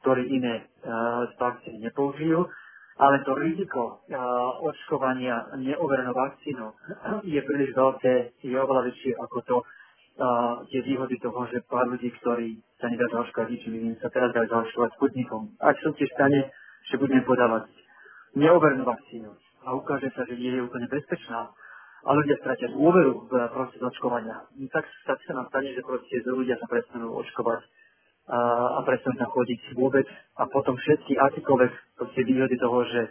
ktorí 0.00 0.24
iné 0.32 0.64
uh, 0.64 1.28
vakcíny 1.36 1.84
nepoužijú, 1.84 2.48
ale 2.94 3.26
to 3.26 3.34
riziko 3.34 3.82
uh, 4.06 4.62
očkovania 4.62 5.50
neoverenou 5.58 6.14
vakcínou 6.14 6.70
je 7.26 7.40
príliš 7.42 7.74
veľké, 7.74 8.14
je 8.42 8.54
oveľa 8.54 8.82
väčšie 8.86 9.12
ako 9.18 9.38
to, 9.42 9.56
uh, 9.58 10.62
tie 10.70 10.80
výhody 10.82 11.18
toho, 11.18 11.46
že 11.50 11.66
pár 11.66 11.90
ľudí, 11.90 12.14
ktorí 12.22 12.62
sa 12.78 12.86
nedá 12.86 13.10
zaočkovať 13.10 13.48
ničím 13.50 13.74
iným, 13.82 13.96
sa 13.98 14.10
teraz 14.14 14.30
dajú 14.30 14.46
zaočkovať 14.46 14.90
sputnikom. 14.94 15.58
Ak 15.58 15.74
som 15.82 15.90
tiež 15.98 16.10
stane, 16.14 16.54
že 16.86 17.00
budeme 17.00 17.26
podávať 17.26 17.66
neoverenú 18.38 18.86
vakcínu 18.86 19.30
a 19.64 19.74
ukáže 19.74 20.14
sa, 20.14 20.22
že 20.28 20.38
nie 20.38 20.54
je 20.54 20.62
úplne 20.62 20.86
bezpečná, 20.86 21.50
a 22.04 22.10
ľudia 22.12 22.36
stratia 22.36 22.68
dôveru 22.68 23.32
v 23.32 23.32
proces 23.48 23.80
očkovania, 23.80 24.44
tak, 24.68 24.84
tak 25.08 25.18
sa 25.24 25.32
nám 25.32 25.48
stane, 25.48 25.72
že 25.72 25.80
proste 25.80 26.20
ľudia 26.28 26.60
sa 26.60 26.68
prestanú 26.68 27.16
očkovať 27.16 27.64
a, 28.24 28.38
a 28.76 28.80
prestanú 28.88 29.20
tam 29.20 29.30
chodiť 29.36 29.76
vôbec 29.76 30.08
a 30.40 30.48
potom 30.48 30.76
všetky 30.80 31.12
akékoľvek 31.12 31.72
výhody 32.24 32.56
toho, 32.56 32.78
že, 32.88 33.02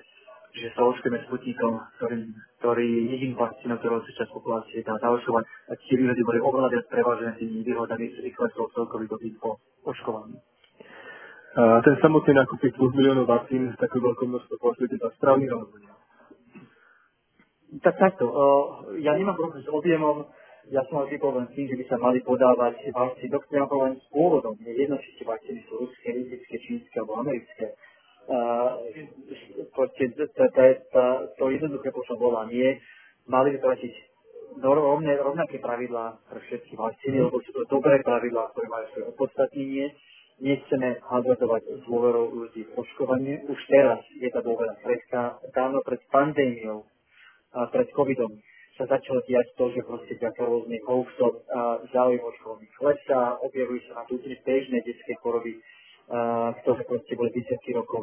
že 0.57 0.67
sa 0.73 0.89
očkujeme 0.89 1.21
Sputnikom, 1.29 1.85
ktorý, 1.97 2.17
ktorý 2.57 2.87
jedinú 3.13 3.37
vakcínou, 3.37 3.77
ktorou 3.77 4.01
sa 4.01 4.11
časť 4.17 4.31
populácie 4.33 4.81
dá 4.81 4.97
zaočkovať, 4.97 5.43
a 5.69 5.71
tie 5.77 5.95
výhody 6.01 6.21
boli 6.25 6.39
oveľa 6.41 6.69
viac 6.73 6.85
prevážené 6.89 7.31
tými 7.37 7.61
výhodami, 7.61 8.09
ktorých 8.09 8.37
klesol 8.37 8.65
celkový 8.73 9.05
dopyt 9.05 9.37
po 9.37 9.61
očkovaní. 9.85 10.41
A 11.53 11.85
ten 11.85 11.93
samotný 12.01 12.33
nákup 12.33 12.57
tých 12.57 12.73
2 12.73 12.97
miliónov 12.97 13.29
vakcín 13.29 13.69
z 13.69 13.77
takého 13.77 14.01
veľkou 14.01 14.25
množstvo 14.25 14.57
považujete 14.57 14.97
za 14.97 15.13
správny 15.21 15.45
nie? 15.45 15.93
Tak 17.77 17.93
takto, 18.01 18.25
uh, 18.25 18.65
ja 18.97 19.13
nemám 19.13 19.37
problém 19.37 19.61
s 19.61 19.69
objemom, 19.69 20.29
ja 20.71 20.79
som 20.87 21.03
mal 21.03 21.11
s 21.11 21.51
tým, 21.51 21.67
že 21.67 21.75
by 21.75 21.85
sa 21.91 21.97
mali 21.99 22.23
podávať 22.23 22.79
vakcíny, 22.95 23.27
doktor 23.27 23.59
nemám 23.59 23.67
problém 23.67 23.93
s 23.99 24.07
pôvodom. 24.07 24.55
Nie 24.63 24.73
jedno, 24.79 24.95
či 25.01 25.19
tie 25.19 25.27
vakcíny 25.27 25.59
sú 25.67 25.83
ruské, 25.83 26.15
indické, 26.15 26.55
čínske 26.63 26.95
alebo 27.03 27.19
americké. 27.19 27.75
To, 31.35 31.43
jednoduché 31.51 31.89
počo 31.91 32.15
bola 32.15 32.47
nie. 32.47 32.79
Mali 33.27 33.51
by 33.55 33.59
platiť 33.59 33.93
rovnaké 34.63 35.59
pravidlá 35.59 36.23
pre 36.31 36.39
všetky 36.39 36.79
vakcíny, 36.79 37.27
lebo 37.27 37.43
sú 37.43 37.51
to 37.51 37.67
dobré 37.67 37.99
pravidlá, 37.99 38.55
ktoré 38.55 38.71
majú 38.71 38.85
svoje 38.95 39.05
opodstatnenie. 39.11 39.91
Nechceme 40.39 41.03
hazardovať 41.03 41.61
s 41.75 41.79
dôverou 41.85 42.31
ľudí 42.31 42.63
v 42.65 42.71
očkovanie. 42.79 43.43
Už 43.51 43.59
teraz 43.67 43.99
je 44.15 44.31
tá 44.31 44.39
dôvera 44.39 44.79
predka. 44.79 45.43
Dávno 45.51 45.83
pred 45.83 45.99
pandémiou 46.07 46.87
a 47.51 47.67
pred 47.69 47.91
covidom 47.91 48.31
sa 48.73 48.89
začalo 48.89 49.21
diať 49.29 49.53
to, 49.53 49.69
že 49.69 49.85
proste 49.85 50.17
vďaka 50.17 50.41
rôznych 50.41 50.83
hoaxov 50.89 51.45
a 51.53 51.77
záujem 51.93 52.21
očkovaných 52.25 52.73
klesá, 52.73 53.37
objavujú 53.45 53.81
sa 53.85 54.01
na 54.01 54.03
úplne 54.09 54.37
bežné 54.41 54.77
detské 54.81 55.13
choroby, 55.21 55.61
ktoré 56.65 56.81
proste 56.89 57.13
boli 57.13 57.29
desiatky 57.37 57.69
rokov 57.77 58.01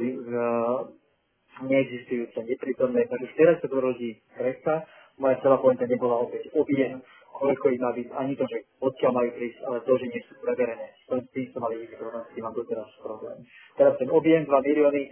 neexistujúce, 1.66 2.38
neprítomné. 2.46 3.04
Takže 3.10 3.28
teraz 3.36 3.56
sa 3.60 3.68
to 3.68 3.76
rodí 3.82 4.22
presa. 4.32 4.86
Moja 5.20 5.36
celá 5.44 5.60
pointa 5.60 5.84
nebola 5.84 6.22
opäť 6.24 6.48
objem, 6.56 7.02
koľko 7.34 7.66
ich 7.76 7.80
má 7.82 7.92
byť, 7.92 8.06
ani 8.16 8.32
to, 8.38 8.44
že 8.48 8.64
odkiaľ 8.80 9.12
majú 9.12 9.30
prísť, 9.36 9.58
ale 9.68 9.84
to, 9.84 9.92
že 10.00 10.06
nie 10.08 10.22
sú 10.24 10.32
preverené. 10.40 10.86
S 10.96 11.28
tým 11.34 11.46
som 11.52 11.60
mali 11.60 11.84
tým 11.84 12.42
mám 12.44 12.56
doteraz 12.56 12.88
problém. 13.04 13.44
Teraz 13.76 14.00
ten 14.00 14.08
objem 14.08 14.48
2 14.48 14.48
milióny, 14.48 15.02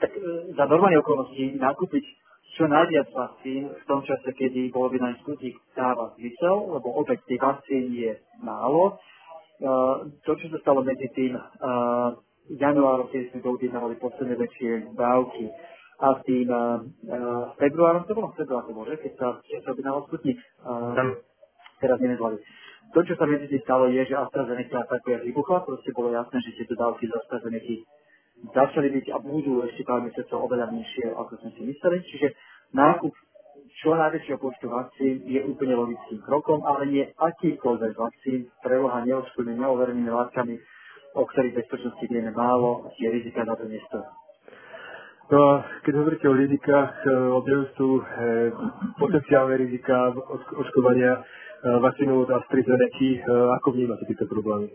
tak 0.00 0.10
e, 0.16 0.20
za 0.56 0.64
normálne 0.64 1.04
okolnosti 1.04 1.44
nakúpiť 1.60 2.04
čo 2.52 2.68
najviac 2.68 3.08
vakcín 3.16 3.72
v 3.72 3.84
tom 3.88 4.04
čase, 4.04 4.28
kedy 4.36 4.68
bol 4.68 4.92
by 4.92 5.00
na 5.00 5.16
Sputnik 5.24 5.56
dáva 5.72 6.12
zmysel, 6.20 6.76
lebo 6.76 6.92
opäť 7.00 7.24
tých 7.24 7.40
vakcín 7.40 7.92
je 7.96 8.12
málo. 8.44 9.00
Uh, 9.62 10.10
to, 10.26 10.36
čo 10.36 10.50
sa 10.52 10.58
stalo 10.60 10.82
medzi 10.82 11.06
tým 11.14 11.38
uh, 11.38 12.12
januárom, 12.50 13.08
keď 13.08 13.30
sme 13.32 13.40
doobjednávali 13.46 13.96
posledné 13.96 14.34
väčšie 14.36 14.70
dávky, 14.98 15.48
a 16.02 16.18
tým 16.26 16.50
uh, 16.50 16.82
februárom, 17.62 18.02
to 18.10 18.18
bolo 18.18 18.34
február, 18.34 18.66
to 18.66 18.74
môže, 18.74 18.98
keď 18.98 19.12
sa, 19.22 19.26
keď 19.38 19.60
sa 19.62 19.70
objednával 19.70 20.02
Sputnik, 20.10 20.38
uh, 20.66 21.14
teraz 21.78 21.98
nevedľali. 22.02 22.42
To, 22.92 23.00
čo 23.06 23.14
sa 23.16 23.24
medzi 23.24 23.46
tým 23.48 23.62
stalo, 23.62 23.86
je, 23.88 24.02
že 24.04 24.18
AstraZeneca 24.18 24.84
tak 24.84 25.02
vybuchla, 25.06 25.64
proste 25.64 25.94
bolo 25.94 26.10
jasné, 26.10 26.42
že 26.42 26.58
tieto 26.58 26.74
dávky 26.74 27.06
z 27.06 27.14
AstraZeneca 27.16 28.01
začali 28.50 28.90
byť 28.90 29.06
a 29.14 29.22
budú 29.22 29.62
ešte 29.62 29.86
pár 29.86 30.02
mesiacov 30.02 30.50
oveľa 30.50 30.74
nižšie, 30.74 31.14
ako 31.14 31.32
sme 31.38 31.50
si 31.54 31.62
mysleli. 31.70 31.98
Čiže 32.02 32.28
nákup 32.74 33.14
čo 33.82 33.94
najväčšieho 33.94 34.38
počtu 34.38 34.66
vakcín 34.68 35.22
je 35.26 35.40
úplne 35.46 35.74
logickým 35.78 36.20
krokom, 36.22 36.62
ale 36.66 36.86
nie 36.90 37.04
akýkoľvek 37.14 37.94
vakcín, 37.94 38.50
preloha 38.62 39.02
neočkodnými, 39.06 39.58
neoverenými 39.58 40.10
látkami, 40.12 40.54
o 41.16 41.22
ktorých 41.26 41.56
bezpečnosti 41.56 42.04
vieme 42.06 42.30
málo, 42.30 42.90
tie 42.98 43.10
rizika 43.10 43.42
na 43.42 43.54
to 43.56 43.66
nestojí. 43.66 44.06
No 45.32 45.38
a 45.48 45.64
keď 45.86 45.92
hovoríte 45.96 46.28
o 46.28 46.36
rizikách, 46.36 46.92
e, 46.92 47.08
objavujú 47.08 47.66
sú 47.78 47.88
e, 47.96 48.02
potenciálne 49.00 49.56
rizika 49.56 50.12
očkovania 50.60 51.12
e, 51.16 51.20
vakcínou 51.80 52.28
od 52.28 52.30
AstraZeneca. 52.36 53.00
E, 53.00 53.16
ako 53.56 53.72
vnímate 53.72 54.04
tieto 54.12 54.28
problémy? 54.28 54.68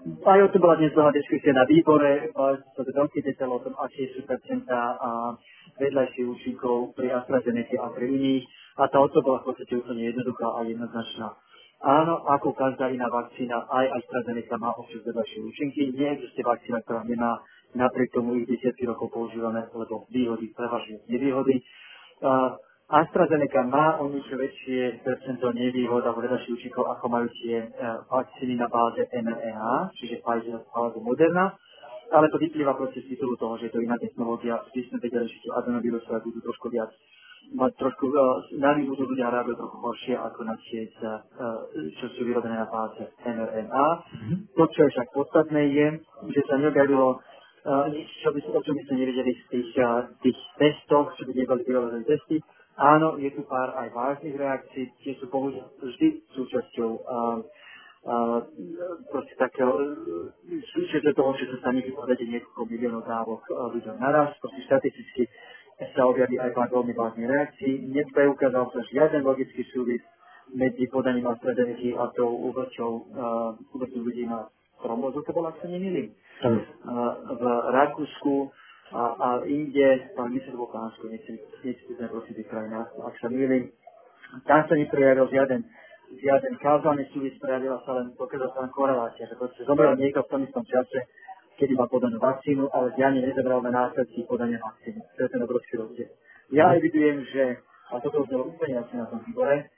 Aj 0.00 0.40
o 0.40 0.48
tom 0.48 0.64
bola 0.64 0.80
dnes 0.80 0.96
dlhá 0.96 1.12
diskusia 1.12 1.52
na 1.52 1.68
výbore, 1.68 2.32
sa 2.32 2.80
to 2.80 2.88
veľký 2.88 3.20
detail 3.20 3.52
o 3.52 3.60
tom, 3.60 3.76
aké 3.76 4.08
sú 4.16 4.24
percentá 4.24 4.96
a 4.96 5.36
vedľajších 5.76 6.24
účinkov 6.24 6.96
pri 6.96 7.12
AstraZeneca 7.20 7.84
a 7.84 7.92
pri 7.92 8.08
iných. 8.08 8.44
A 8.80 8.88
tá 8.88 8.96
odpoveď 8.96 9.24
bola 9.28 9.38
v 9.44 9.46
podstate 9.52 9.76
úplne 9.76 10.08
jednoduchá 10.08 10.56
a 10.56 10.64
jednoznačná. 10.64 11.36
Áno, 11.84 12.24
ako 12.32 12.56
každá 12.56 12.88
iná 12.88 13.12
vakcína, 13.12 13.68
aj 13.68 14.00
AstraZeneca 14.00 14.56
má 14.56 14.72
občas 14.72 15.04
vedľajšie 15.04 15.40
účinky. 15.44 15.92
Neexistuje 15.92 16.48
vakcína, 16.48 16.80
ktorá 16.80 17.04
nemá 17.04 17.36
napriek 17.76 18.16
tomu 18.16 18.40
ich 18.40 18.48
desiatky 18.48 18.88
rokov 18.88 19.12
používame, 19.12 19.68
lebo 19.68 20.08
výhody 20.08 20.48
prevažujú 20.56 21.12
nevýhody. 21.12 21.60
AstraZeneca 22.90 23.62
má 23.70 24.02
o 24.02 24.10
niečo 24.10 24.34
väčšie 24.34 25.06
percento 25.06 25.54
nevýhod 25.54 26.02
alebo 26.02 26.26
vedľajších 26.26 26.54
účinkov, 26.58 26.90
ako 26.90 27.06
majú 27.06 27.30
tie 27.38 27.62
uh, 27.62 28.02
vakcíny 28.10 28.58
na 28.58 28.66
báze 28.66 29.06
mRNA, 29.14 29.94
čiže 29.94 30.18
Pfizer 30.18 30.58
alebo 30.74 30.98
Moderna, 30.98 31.54
ale 32.10 32.26
to 32.34 32.42
vyplýva 32.42 32.74
proste 32.74 33.06
z 33.06 33.14
titulu 33.14 33.38
toho, 33.38 33.54
že 33.62 33.70
je 33.70 33.78
to 33.78 33.84
iná 33.86 33.94
technológia, 33.94 34.58
vždy 34.66 34.90
sme 34.90 34.98
vedeli, 34.98 35.30
že 35.30 35.38
tie 35.38 35.54
adenovírusové 35.54 36.18
budú 36.18 36.42
trošku 36.42 36.66
viac 36.74 36.90
mať 37.54 37.72
trošku, 37.78 38.10
uh, 38.10 38.42
na 38.58 38.74
nich 38.74 38.90
budú 38.90 39.06
ľudia 39.06 39.30
reagovať 39.38 39.58
trochu 39.62 39.78
horšie 39.78 40.14
ako 40.18 40.40
na 40.42 40.54
tie, 40.66 40.82
uh, 40.90 41.22
čo 41.94 42.06
sú 42.18 42.26
vyrobené 42.26 42.58
na 42.58 42.66
báze 42.66 43.06
mRNA. 43.22 43.86
Mm-hmm. 43.86 44.36
To, 44.58 44.62
čo 44.66 44.80
je 44.82 44.92
však 44.98 45.08
podstatné, 45.14 45.62
je, 45.70 45.86
že 46.34 46.40
sa 46.50 46.58
neobjavilo 46.58 47.22
nič, 47.92 48.08
čo 48.24 48.32
by, 48.32 48.40
o 48.56 48.60
čom 48.64 48.72
by 48.72 48.82
sme 48.88 48.96
nevedeli 49.04 49.36
z 49.36 49.44
tých, 49.52 49.70
tých 50.24 50.38
testoch, 50.56 51.12
čo 51.20 51.28
by 51.28 51.32
neboli 51.36 51.60
vyrobené 51.68 52.08
testy, 52.08 52.40
Áno, 52.80 53.20
je 53.20 53.28
tu 53.36 53.44
pár 53.44 53.76
aj 53.76 53.92
vážnych 53.92 54.40
reakcií, 54.40 54.88
tie 55.04 55.12
sú 55.20 55.28
bohužiaľ 55.28 55.68
vždy 55.84 56.24
súčasťou 56.32 56.90
uh, 56.96 57.38
uh, 58.08 58.40
proste 59.12 59.36
takého 59.36 59.68
súčasťou 60.48 61.12
toho, 61.12 61.30
že 61.36 61.52
sa 61.52 61.56
stane 61.60 61.84
vypovedať 61.84 62.24
niekoľko 62.24 62.62
miliónov 62.72 63.04
dávok 63.04 63.44
ľuďom 63.76 64.00
naraz. 64.00 64.32
Proste 64.40 64.64
štatisticky 64.64 65.28
sa 65.92 66.08
objaví 66.08 66.40
aj 66.40 66.56
pár 66.56 66.72
veľmi 66.72 66.96
vážnych 66.96 67.28
reakcií. 67.28 67.84
Nepreukázal 67.84 68.72
sa 68.72 68.80
žiaden 68.88 69.28
logický 69.28 69.60
súvis 69.76 70.00
medzi 70.56 70.88
podaním 70.88 71.28
AstraZeneca 71.28 72.00
a 72.00 72.04
tou 72.16 72.32
úmrťou 72.48 72.92
uh, 72.96 73.92
ľudí 73.92 74.24
na 74.24 74.48
trombozu, 74.80 75.20
to 75.20 75.36
bola, 75.36 75.52
ak 75.52 75.60
sa 75.60 75.68
nemýlim. 75.68 76.16
Uh, 76.40 76.64
v 77.36 77.42
Rakúsku 77.76 78.56
a, 78.92 79.02
a 79.06 79.28
inde, 79.46 80.10
myslím, 80.28 80.56
bol 80.56 80.66
Pánsko, 80.66 81.08
nechcem, 81.08 81.38
nechcem 81.64 82.08
prosím 82.08 82.34
tých 82.34 82.50
krajinách, 82.50 82.90
ak 83.06 83.14
sa 83.22 83.28
mýlim, 83.30 83.70
tam 84.46 84.66
sa 84.66 84.74
neprejavil 84.74 85.30
žiaden, 85.30 85.62
žiaden 86.18 86.54
kauzálny 86.58 87.06
súvis, 87.14 87.38
prejavila 87.38 87.78
sa 87.86 88.02
len, 88.02 88.10
pokázala 88.18 88.50
sa 88.50 88.60
len 88.66 88.72
korelácia, 88.74 89.30
že 89.30 89.38
proste 89.38 89.62
zomrel 89.62 89.94
niekto 89.94 90.26
v 90.26 90.30
tom 90.30 90.42
istom 90.42 90.64
čase, 90.66 91.06
kedy 91.54 91.78
má 91.78 91.86
podanú 91.86 92.18
vakcínu, 92.18 92.66
ale 92.74 92.90
zjavne 92.98 93.20
nezobral 93.22 93.62
na 93.62 93.70
následky 93.70 94.26
podania 94.26 94.58
vakcíny. 94.58 94.98
To 94.98 95.18
je 95.22 95.28
ten 95.28 95.42
obrovský 95.44 95.74
rozdiel. 95.76 96.10
Ja 96.50 96.74
evidujem, 96.74 97.22
že, 97.30 97.62
a 97.94 98.02
toto 98.02 98.26
bolo 98.26 98.50
úplne 98.50 98.80
jasne 98.80 98.96
na 99.02 99.06
tom 99.06 99.22
výbore, 99.22 99.70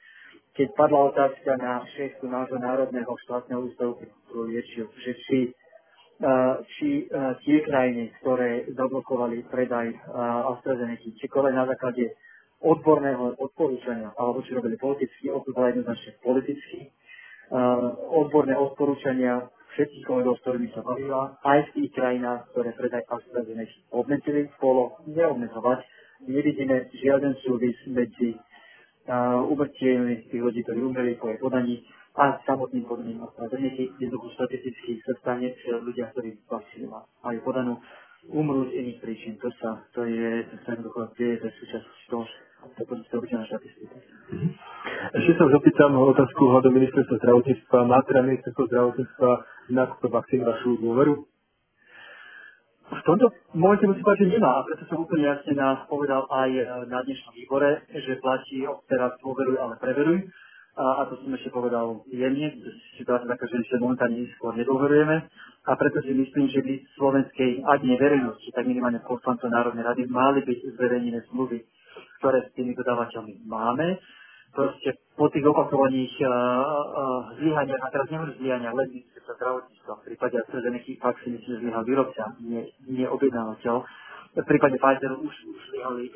keď 0.53 0.69
padla 0.77 1.13
otázka 1.13 1.57
na 1.57 1.85
šéfku 1.97 2.29
nášho 2.29 2.61
Národného 2.61 3.09
štátneho 3.25 3.73
ústavu 3.73 4.01
pro 4.29 4.45
liečiv, 4.45 4.89
že 5.01 5.13
či 5.29 5.37
či 6.79 7.11
tie 7.43 7.59
krajiny, 7.67 8.15
ktoré 8.23 8.71
zablokovali 8.79 9.43
predaj 9.51 9.91
AstraZeneca, 10.55 11.19
či 11.19 11.27
kole 11.27 11.51
na 11.51 11.67
základe 11.67 12.15
odborného 12.63 13.35
odporúčania, 13.43 14.15
alebo 14.15 14.39
či 14.47 14.55
robili 14.55 14.79
politicky, 14.79 15.27
odpovedala 15.27 15.75
jednoznačne 15.75 16.13
politicky. 16.23 16.95
Odborné 18.15 18.55
odporúčania 18.55 19.51
všetkých 19.75 20.05
kolegov, 20.07 20.39
s 20.39 20.43
ktorými 20.47 20.69
sa 20.71 20.87
bavila, 20.87 21.43
aj 21.43 21.59
v 21.69 21.71
tých 21.75 21.91
krajinách, 21.97 22.47
ktoré 22.55 22.71
predaj 22.77 23.03
AstraZeneca 23.09 23.79
obmedzili, 23.91 24.47
bolo 24.63 25.03
neobmedzovať. 25.11 25.81
Nevidíme 26.31 26.87
žiaden 27.03 27.35
súvis 27.43 27.75
medzi 27.91 28.39
umrtiemi 29.51 30.31
tých 30.31 30.39
ľudí, 30.39 30.63
ktorí 30.63 30.79
umreli 30.87 31.19
po 31.19 31.35
jej 31.35 31.43
podaní 31.43 31.83
a 32.13 32.37
samotným 32.45 32.85
podaným 32.85 33.25
AstraZeneca 33.25 33.89
jednoducho 33.97 34.37
statisticky 34.37 35.01
sa 35.01 35.17
stane, 35.25 35.49
že 35.65 35.81
ľudia, 35.81 36.13
ktorí 36.13 36.37
vakcínu 36.45 36.93
majú 36.93 37.39
podanú, 37.41 37.81
umrú 38.29 38.69
z 38.69 38.79
iných 38.85 38.99
príčin. 39.01 39.35
To 39.41 39.49
sa, 39.59 39.81
to 39.97 40.05
je, 40.05 40.45
to 40.47 40.55
sa 40.63 40.77
jednoducho 40.77 41.11
deje, 41.17 41.41
to 41.41 41.45
je 41.49 41.55
súčasť 41.59 41.87
toho, 42.13 42.25
to 42.77 42.81
je 42.85 43.17
obyčajná 43.17 43.45
štatistika. 43.49 43.97
Ešte 45.17 45.33
sa 45.35 45.43
už 45.49 45.55
opýtam 45.59 45.97
otázku 45.99 46.43
hľadom 46.53 46.73
ministerstva 46.77 47.17
zdravotníctva. 47.19 47.79
Má 47.89 47.99
teda 48.07 48.21
ministerstvo 48.23 48.65
zdravotníctva 48.71 49.31
na 49.73 49.83
túto 49.91 50.07
vakcínu 50.13 50.43
vašu 50.47 50.71
dôveru? 50.79 51.15
V 52.93 53.03
tomto 53.09 53.33
momente 53.57 53.89
musím 53.89 54.05
povedať, 54.05 54.21
že 54.29 54.33
nemá. 54.37 54.61
A 54.61 54.65
preto 54.69 54.85
som 54.85 55.01
úplne 55.01 55.33
jasne 55.33 55.57
povedal 55.89 56.29
aj 56.29 56.51
e, 56.53 56.63
na 56.93 57.01
dnešnom 57.01 57.33
výbore, 57.33 57.89
že 57.89 58.21
platí 58.21 58.69
od 58.69 58.85
teraz 58.85 59.17
dôveruj, 59.25 59.57
ale 59.57 59.81
preveruj. 59.81 60.29
A 60.73 61.05
ako 61.05 61.21
som 61.21 61.31
ešte 61.37 61.53
povedal 61.53 62.01
jemne, 62.09 62.49
situácia 62.97 63.29
taká, 63.29 63.45
že 63.45 63.61
ešte 63.61 63.77
momentálne 63.77 64.25
skôr 64.41 64.57
nedôverujeme. 64.57 65.29
A 65.69 65.71
preto 65.77 66.01
si 66.01 66.17
myslím, 66.17 66.49
že 66.49 66.65
by 66.65 66.75
slovenskej, 66.97 67.61
ak 67.61 67.85
nie 67.85 68.01
verejnosti, 68.01 68.49
tak 68.57 68.65
minimálne 68.65 69.05
poslancov 69.05 69.53
Národnej 69.53 69.85
rady 69.85 70.09
mali 70.09 70.41
byť 70.43 70.59
zverejnené 70.75 71.29
zmluvy, 71.29 71.61
ktoré 72.19 72.49
s 72.49 72.51
tými 72.57 72.73
dodávateľmi 72.73 73.45
máme. 73.45 74.01
Proste 74.53 74.97
po 75.13 75.29
tých 75.29 75.45
opakovaných 75.45 76.13
uh, 76.25 76.29
uh, 76.29 77.21
zlyhaniach, 77.41 77.83
a 77.85 77.89
teraz 77.93 78.09
nehovorím 78.09 78.37
zlyhania, 78.41 78.73
len 78.73 78.89
ministerstva 78.97 79.33
zdravotníctva, 79.41 79.93
v 79.97 80.05
prípade 80.13 80.35
AstraZeneca 80.41 80.93
fakt 81.01 81.21
si 81.25 81.37
zlyhal 81.41 81.85
výrobca, 81.85 82.25
nie, 82.41 82.65
nie 82.89 83.05
objednávateľ. 83.09 83.77
V 84.33 84.47
prípade 84.49 84.77
Pfizeru 84.81 85.21
už, 85.21 85.35
už 85.37 85.61
zlyhali, 85.73 86.09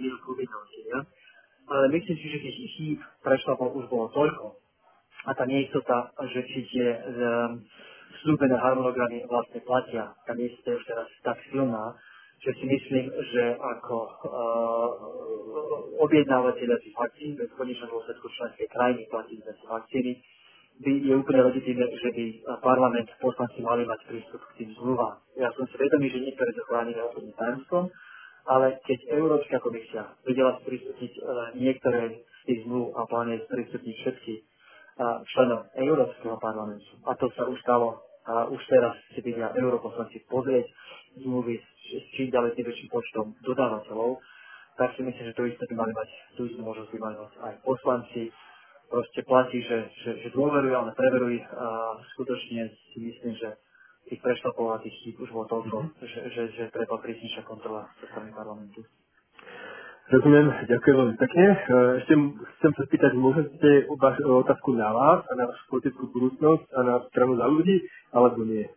výrobku 0.00 0.28
objednávateľ. 0.36 1.08
Ale 1.84 2.00
myslím 2.00 2.16
si, 2.16 2.26
že 2.32 2.40
tých 2.40 2.58
chýb 2.80 2.98
prešla 3.20 3.60
už 3.60 3.92
bolo 3.92 4.08
toľko. 4.16 4.56
A 5.28 5.36
tá 5.36 5.44
neistota, 5.44 6.16
že 6.32 6.40
či 6.48 6.64
tie 6.72 6.96
um, 6.96 7.60
slúbené 8.24 8.56
harmonogramy 8.56 9.20
vlastne 9.28 9.60
platia, 9.60 10.16
tá 10.24 10.32
neistota 10.32 10.72
je 10.72 10.80
už 10.80 10.86
teraz 10.88 11.04
tak 11.20 11.36
silná, 11.52 11.92
že 12.40 12.56
si 12.56 12.64
myslím, 12.64 13.12
že 13.12 13.60
ako 13.60 13.96
uh, 14.00 14.08
objednávateľia 16.08 16.80
tých 16.80 16.96
vakcín, 16.96 17.36
v 17.36 17.52
konečnom 17.52 17.92
dôsledku 17.92 18.32
členské 18.32 18.64
krajiny 18.72 19.04
platí 19.12 19.36
za 19.44 19.52
tie 19.52 19.68
vakcíny, 19.68 20.12
by 20.80 20.92
je 21.04 21.14
úplne 21.20 21.52
legitimné, 21.52 21.84
že 22.00 22.10
by 22.16 22.24
parlament, 22.64 23.12
poslanci 23.20 23.60
mali 23.60 23.84
mať 23.84 24.08
prístup 24.08 24.40
k 24.40 24.64
tým 24.64 24.72
zmluvám. 24.80 25.20
Ja 25.36 25.52
som 25.52 25.68
si 25.68 25.76
vedomý, 25.76 26.08
že 26.08 26.24
niektoré 26.24 26.48
to 26.56 26.64
chránené 26.64 27.04
obchodným 27.04 27.36
tajomstvom, 27.36 27.92
ale 28.44 28.80
keď 28.84 28.98
Európska 29.16 29.56
komisia 29.60 30.12
vedela 30.24 30.60
sprístupniť 30.60 31.12
uh, 31.18 31.24
niektoré 31.56 32.22
z 32.22 32.42
tých 32.44 32.60
zmluv 32.68 32.92
a 32.96 33.08
plánuje 33.08 33.44
sprístupniť 33.48 33.94
všetky 34.04 34.34
uh, 34.36 35.24
členov 35.32 35.68
Európskeho 35.76 36.36
parlamentu, 36.40 37.00
a 37.08 37.16
to 37.16 37.32
sa 37.32 37.48
už 37.48 37.56
stalo, 37.64 38.04
a 38.24 38.48
už 38.48 38.60
teraz 38.68 38.96
si 39.12 39.20
vidia 39.20 39.52
europoslanci 39.52 40.24
pozrieť 40.28 40.64
zmluvy 41.20 41.60
s 41.84 42.04
čím 42.16 42.32
ďalej 42.32 42.56
tým 42.56 42.66
väčším 42.66 42.88
počtom 42.88 43.36
dodávateľov, 43.44 44.16
tak 44.74 44.96
si 44.96 45.06
myslím, 45.06 45.24
že 45.30 45.36
to 45.36 45.46
isté 45.46 45.64
by 45.70 45.74
mali 45.76 45.92
mať, 45.94 46.08
tú 46.34 46.48
istú 46.50 46.60
možnosť 46.64 46.90
by 46.90 46.98
mali 46.98 47.16
mať 47.20 47.32
aj 47.44 47.54
poslanci. 47.62 48.22
Proste 48.90 49.20
platí, 49.26 49.58
že, 49.64 49.78
že, 50.04 50.10
že 50.22 50.28
dôverujú, 50.34 50.74
ale 50.74 50.90
preverujú 50.94 51.40
a 51.56 51.98
skutočne 52.14 52.62
si 52.92 52.98
myslím, 53.00 53.32
že 53.38 53.58
tých 54.08 54.20
prešlapov 54.20 54.66
a 54.76 54.82
tých 54.84 54.96
chýb 55.04 55.16
už 55.20 55.30
bolo 55.32 55.46
toľko, 55.48 55.76
mm-hmm. 55.80 56.04
že, 56.04 56.20
že, 56.32 56.42
že 56.52 56.64
treba 56.72 57.00
prísnejšia 57.00 57.42
kontrola 57.48 57.88
zo 58.00 58.06
strany 58.12 58.30
parlamentu. 58.32 58.84
Rozumiem, 60.04 60.68
ďakujem 60.68 60.96
veľmi 61.00 61.16
pekne. 61.16 61.46
E, 61.48 61.56
ešte 62.04 62.12
chcem 62.60 62.72
sa 62.76 62.82
spýtať, 62.84 63.16
môžete 63.16 63.88
otázku 64.28 64.76
na 64.76 64.92
vás 64.92 65.24
a 65.24 65.32
na 65.32 65.48
vašu 65.48 65.64
politickú 65.72 66.04
budúcnosť 66.12 66.64
a 66.76 66.80
na 66.84 66.94
stranu 67.08 67.40
za 67.40 67.48
ľudí, 67.48 67.80
alebo 68.12 68.44
nie? 68.44 68.68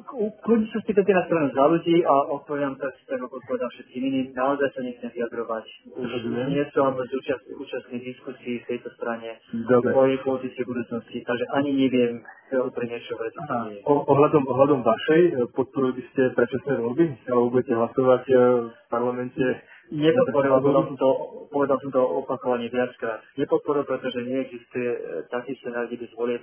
Sa 0.00 0.78
spýtate 0.80 1.12
na 1.12 1.22
stranu 1.28 1.52
za 1.52 1.64
ľudí 1.68 2.00
a 2.02 2.14
odpovedám 2.40 2.74
tak, 2.80 2.94
ako 3.10 3.36
odpovedám 3.36 3.70
všetkým 3.74 4.02
iným. 4.06 4.26
Naozaj 4.32 4.68
sa 4.72 4.80
nechcem 4.80 5.10
vyjadrovať. 5.12 5.64
Už 5.92 6.10
nie 6.48 6.64
som 6.72 6.96
zúčast, 6.96 7.44
účastný 7.52 7.98
diskusii 8.00 8.64
v 8.64 8.68
tejto 8.70 8.88
strane 8.96 9.36
Dobre. 9.52 9.92
o 9.92 10.02
pozícii 10.24 10.64
budúcnosti, 10.64 11.20
takže 11.20 11.44
ani 11.52 11.70
neviem 11.76 12.24
úplne 12.50 12.98
čo 13.06 13.14
pre 13.14 13.30
to 13.30 13.40
ohľadom, 13.86 14.42
ohľadom 14.42 14.80
vašej, 14.82 15.22
e, 15.22 15.32
podporili 15.54 16.02
by 16.02 16.02
ste 16.10 16.22
predčasné 16.34 16.72
voľby? 16.82 17.04
Alebo 17.30 17.46
budete 17.54 17.72
hlasovať 17.78 18.22
e, 18.26 18.34
v 18.66 18.84
parlamente 18.90 19.44
Nepodporil, 19.90 20.54
povedal 20.62 20.86
som 20.86 20.96
to, 21.02 21.08
povedal 21.50 21.78
som 21.82 21.90
to 21.90 21.98
opakovane 21.98 22.70
viackrát. 22.70 23.26
Nepodporil, 23.34 23.82
pretože 23.82 24.22
neexistuje 24.22 24.86
e, 24.86 24.98
taký 25.34 25.58
scenár, 25.58 25.90
kde 25.90 25.98
by 25.98 26.06
zvolieb 26.14 26.42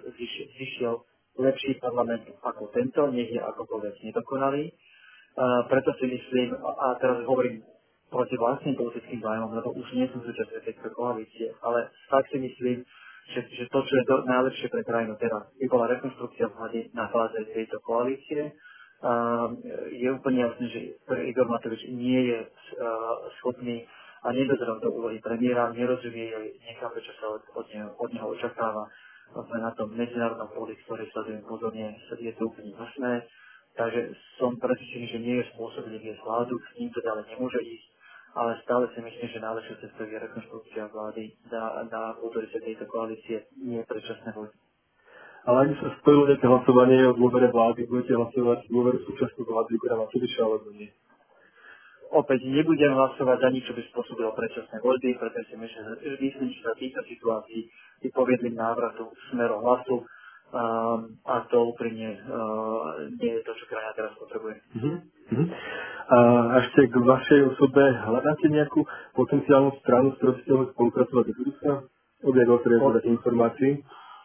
zišiel 0.59 0.99
lepší 1.37 1.77
parlament 1.79 2.25
ako 2.41 2.73
tento, 2.73 3.07
nech 3.13 3.29
je 3.29 3.41
akokoľvek 3.41 3.95
nedokonalý. 4.03 4.73
Uh, 5.37 5.69
preto 5.69 5.93
si 6.01 6.05
myslím, 6.09 6.57
a 6.57 6.97
teraz 6.97 7.21
hovorím 7.29 7.61
proti 8.09 8.35
vlastným 8.39 8.73
politickým 8.73 9.21
zájmom, 9.21 9.53
lebo 9.53 9.69
už 9.77 9.87
nie 9.93 10.07
som 10.09 10.23
súčasťou 10.23 10.61
tejto 10.65 10.89
koalície, 10.95 11.53
ale 11.61 11.93
tak 12.09 12.25
si 12.31 12.41
myslím, 12.41 12.81
že, 13.35 13.43
že 13.51 13.63
to, 13.67 13.79
čo 13.83 13.93
je 13.99 14.05
to 14.07 14.15
najlepšie 14.23 14.67
pre 14.71 14.81
krajinu 14.87 15.19
teraz, 15.19 15.51
by 15.59 15.65
bola 15.67 15.91
rekonstrukcia 15.91 16.47
vlády 16.47 16.89
na 16.95 17.11
fáze 17.11 17.37
tejto 17.51 17.77
koalície. 17.83 18.55
Uh, 18.97 19.53
je 19.93 20.09
úplne 20.09 20.41
jasné, 20.41 20.65
že 20.73 20.79
Igor 21.29 21.45
Matovič 21.45 21.85
nie 21.93 22.33
je 22.33 22.39
uh, 22.41 22.49
schopný 23.37 23.85
a 24.25 24.33
nedozrel 24.33 24.81
do 24.81 24.89
úlohy 24.89 25.21
premiéra, 25.21 25.69
nerozumie 25.69 26.33
jej, 26.33 26.47
nechápe, 26.65 26.97
čo 27.05 27.13
sa 27.21 27.25
od, 27.29 27.43
od, 27.53 27.65
neho, 27.69 27.93
od 27.93 28.09
neho 28.09 28.27
očakáva 28.33 28.89
na 29.35 29.71
tom 29.75 29.91
medzinárodnom 29.93 30.49
poli, 30.55 30.77
ktorý 30.85 31.07
sledujem 31.11 31.43
pozorne, 31.43 31.97
je 32.15 32.33
to 32.35 32.43
úplne 32.47 32.71
jasné. 32.73 33.27
Takže 33.77 34.17
som 34.41 34.57
presvedčený, 34.57 35.05
že 35.05 35.19
nie 35.21 35.35
je 35.37 35.49
spôsobený 35.53 36.01
viesť 36.01 36.21
vládu, 36.25 36.57
s 36.57 36.71
ním 36.81 36.89
to 36.89 36.99
ďalej 37.05 37.29
nemôže 37.29 37.61
ísť, 37.61 37.87
ale 38.33 38.57
stále 38.65 38.89
si 38.89 38.99
myslím, 39.05 39.27
že 39.29 39.37
najlepšia 39.37 39.75
cesta 39.85 40.01
je 40.01 40.17
rekonstrukcia 40.17 40.89
vlády 40.89 41.23
na, 41.53 41.85
na 41.85 42.01
autorite 42.17 42.57
tejto 42.57 42.89
koalície, 42.89 43.45
nie 43.61 43.85
predčasné 43.85 44.33
voľby. 44.33 44.57
Ale 45.47 45.57
ak 45.63 45.79
sa 45.79 45.89
spojilo 46.01 46.27
nejaké 46.27 46.47
hlasovanie 46.49 47.07
o 47.07 47.15
dôvere 47.15 47.47
vlády, 47.53 47.85
budete 47.87 48.17
hlasovať 48.17 48.67
dôveru 48.67 48.97
súčasnú 49.05 49.45
vlády, 49.45 49.79
má 49.79 50.03
Matoviča 50.03 50.41
alebo 50.41 50.73
nie? 50.73 50.89
Opäť 52.07 52.39
nebudem 52.47 52.95
hlasovať 52.95 53.37
za 53.43 53.49
nič, 53.51 53.63
čo 53.67 53.75
by 53.75 53.83
spôsobilo 53.91 54.31
predčasné 54.31 54.79
voľby, 54.79 55.19
pretože 55.19 55.51
si 55.51 55.55
myslím, 55.59 55.83
že 55.99 56.15
myslím, 56.23 56.47
že 56.55 56.61
sa 56.63 56.73
týchto 56.79 57.01
situácií 57.03 57.67
by 58.03 58.07
poviedli 58.15 58.49
návratu 58.55 59.11
smerom 59.31 59.59
hlasu 59.59 59.95
um, 59.99 60.05
a 61.27 61.35
to 61.51 61.57
úprimne 61.73 62.15
uh, 62.15 63.11
nie 63.19 63.31
je 63.35 63.41
to, 63.43 63.51
čo 63.57 63.65
krajina 63.67 63.91
teraz 63.97 64.13
potrebuje. 64.15 64.55
Uh-huh. 64.77 65.45
A 66.07 66.17
ešte 66.63 66.87
k 66.87 66.95
vašej 66.95 67.41
osobe 67.51 67.83
hľadáte 67.83 68.47
nejakú 68.47 68.87
potenciálnu 69.11 69.75
stranu, 69.83 70.15
s 70.15 70.17
ktorou 70.23 70.33
ste 70.39 70.51
mohli 70.55 70.67
spolupracovať 70.71 71.23
do 71.27 71.33
budúcna? 71.35 71.73
Objavil 72.23 72.57
sa 72.63 73.01
informácií? 73.03 73.71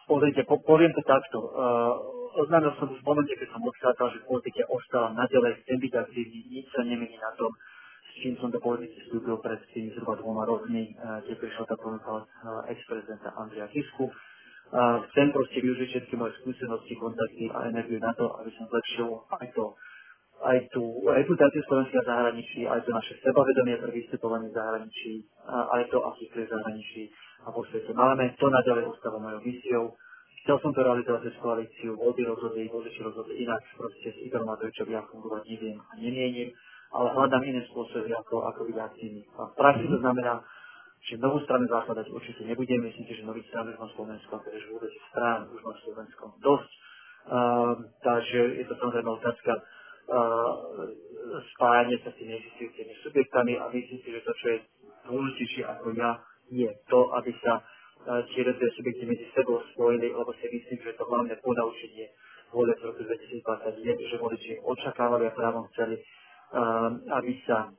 Pozrite, 0.07 0.41
po, 0.47 0.59
poviem 0.63 0.91
to 0.95 1.03
takto. 1.03 1.37
Uh, 1.51 2.13
oznámil 2.39 2.73
som 2.79 2.89
už 2.89 2.99
v 2.99 3.07
momente, 3.07 3.33
keď 3.37 3.49
som 3.53 3.61
odchádzal, 3.61 4.07
že 4.15 4.21
v 4.23 4.29
politike 4.29 4.61
ostávam 4.67 5.13
naďalej, 5.15 5.63
chcem 5.63 5.77
byť 5.79 5.93
aktívny, 5.93 6.39
nič 6.49 6.65
sa 6.73 6.81
nemení 6.81 7.17
na 7.19 7.31
tom, 7.37 7.51
s 8.13 8.15
čím 8.21 8.37
som 8.37 8.53
do 8.53 8.61
politiky 8.61 8.93
vstúpil 9.09 9.41
pred 9.41 9.57
tými 9.73 9.89
zhruba 9.97 10.21
dvoma 10.21 10.45
rokmi, 10.45 10.93
kde 11.25 11.33
prišla 11.33 11.65
tá 11.65 11.75
ponuka 11.81 12.21
od 12.21 12.25
ex-prezidenta 12.69 13.33
Andrea 13.33 13.65
Kisku. 13.73 14.13
Chcem 15.09 15.33
proste 15.33 15.57
využiť 15.57 15.87
všetky 15.89 16.13
moje 16.13 16.37
skúsenosti, 16.45 16.93
kontakty 16.97 17.49
a 17.49 17.73
energiu 17.73 17.97
na 17.97 18.13
to, 18.13 18.29
aby 18.37 18.53
som 18.53 18.69
zlepšil 18.69 19.09
aj 19.41 19.49
to 19.57 19.73
aj 20.43 20.59
tú 20.75 20.83
reputáciu 21.07 21.63
Slovenska 21.71 22.03
v 22.03 22.09
zahraničí, 22.09 22.67
aj 22.67 22.83
to 22.83 22.91
naše 22.91 23.15
sebavedomie 23.23 23.79
pre 23.79 23.95
vystupovanie 23.95 24.51
v 24.51 24.57
zahraničí, 24.59 25.23
aj 25.47 25.87
to, 25.87 26.03
aký 26.03 26.27
v 26.35 26.51
zahraničí 26.51 27.03
a 27.47 27.53
vo 27.53 27.63
svete 27.71 27.95
máme. 27.95 28.35
To 28.35 28.51
naďalej 28.51 28.91
ostáva 28.91 29.23
mojou 29.23 29.39
misiou. 29.39 29.95
Chcel 30.43 30.59
som 30.59 30.75
to 30.75 30.83
realizovať 30.83 31.31
cez 31.31 31.35
koalíciu, 31.39 31.95
voľby 31.95 32.27
rozhodli, 32.27 32.67
voliči 32.67 32.99
rozhodli 32.99 33.47
inak, 33.47 33.63
proste 33.79 34.11
s 34.11 34.19
Igorom 34.19 34.51
Matovičom 34.51 34.91
ja 34.91 34.99
fungovať 35.07 35.47
neviem 35.47 35.79
a 35.79 35.91
nemienim 35.95 36.51
ale 36.93 37.07
hľadám 37.09 37.43
iné 37.49 37.65
spôsoby, 37.73 38.13
ako, 38.13 38.45
ako 38.53 38.69
byť 38.69 38.77
aktívny. 38.77 39.25
A 39.41 39.49
v 39.49 39.53
praxi 39.57 39.85
to 39.89 39.97
znamená, 39.97 40.45
že 41.03 41.19
novú 41.19 41.41
stranu 41.43 41.67
zakladať 41.67 42.07
určite 42.13 42.45
nebudem. 42.47 42.79
Myslím 42.79 43.05
si, 43.09 43.13
že 43.17 43.27
nový 43.27 43.43
stran 43.49 43.67
už 43.67 43.77
má 43.81 43.87
Slovensko, 43.97 44.39
pretože 44.39 44.69
vôbec 44.71 44.93
strán 45.11 45.49
už 45.51 45.59
má 45.65 45.73
Slovensko 45.83 46.37
dosť. 46.39 46.71
Uh, 47.23 47.75
takže 48.03 48.39
je 48.59 48.65
to 48.67 48.75
samozrejme 48.83 49.09
otázka 49.15 49.51
uh, 49.55 49.63
spájanie 51.55 51.95
sa 52.03 52.11
s 52.11 52.19
tými 52.19 52.35
existujúcimi 52.35 52.93
subjektami 52.99 53.53
a 53.63 53.71
myslím 53.71 53.99
si, 54.03 54.09
že 54.11 54.27
to, 54.27 54.31
čo 54.43 54.45
je 54.51 54.57
dôležitejšie 55.07 55.63
ako 55.63 55.87
ja, 55.95 56.19
je 56.51 56.67
to, 56.91 56.99
aby 57.15 57.31
sa 57.39 57.63
uh, 57.63 58.19
tie 58.27 58.43
jednotlivé 58.43 58.71
subjekty 58.75 59.03
medzi 59.07 59.25
sebou 59.31 59.63
spojili, 59.71 60.11
lebo 60.11 60.35
si 60.35 60.51
myslím, 60.51 60.83
že 60.83 60.99
to 60.99 61.07
hlavné 61.07 61.31
ponaučenie 61.39 62.11
volieb 62.51 62.77
v 62.83 62.91
roku 62.91 63.01
2020 63.07 63.87
je, 63.87 63.93
že 64.03 64.15
voliči 64.19 64.51
očakávali 64.61 65.31
a 65.31 65.33
právom 65.33 65.71
chceli 65.73 66.03
aby 67.09 67.33
sa 67.49 67.73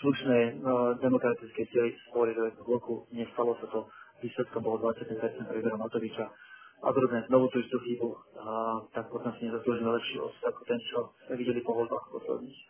slušné 0.00 0.60
demokratické 1.00 1.68
sily 1.72 1.96
spojili 2.08 2.36
do 2.36 2.64
bloku. 2.64 3.04
Nestalo 3.12 3.56
sa 3.60 3.66
to. 3.68 3.88
Výsledkom 4.20 4.60
bolo 4.60 4.92
20% 4.92 5.48
pre 5.48 5.56
Igora 5.64 5.80
Matoviča. 5.80 6.28
A 6.80 6.92
druhé, 6.92 7.24
znovu 7.28 7.48
tú 7.52 7.60
istú 7.60 7.76
chybu, 7.80 8.08
tak 8.92 9.08
potom 9.08 9.32
si 9.36 9.48
nezaslúžime 9.48 9.88
lepší 9.92 10.16
osud 10.20 10.42
ako 10.44 10.60
ten, 10.64 10.80
čo 10.92 11.12
videli 11.36 11.60
po 11.64 11.76
voľbách 11.76 12.08
posledných. 12.12 12.60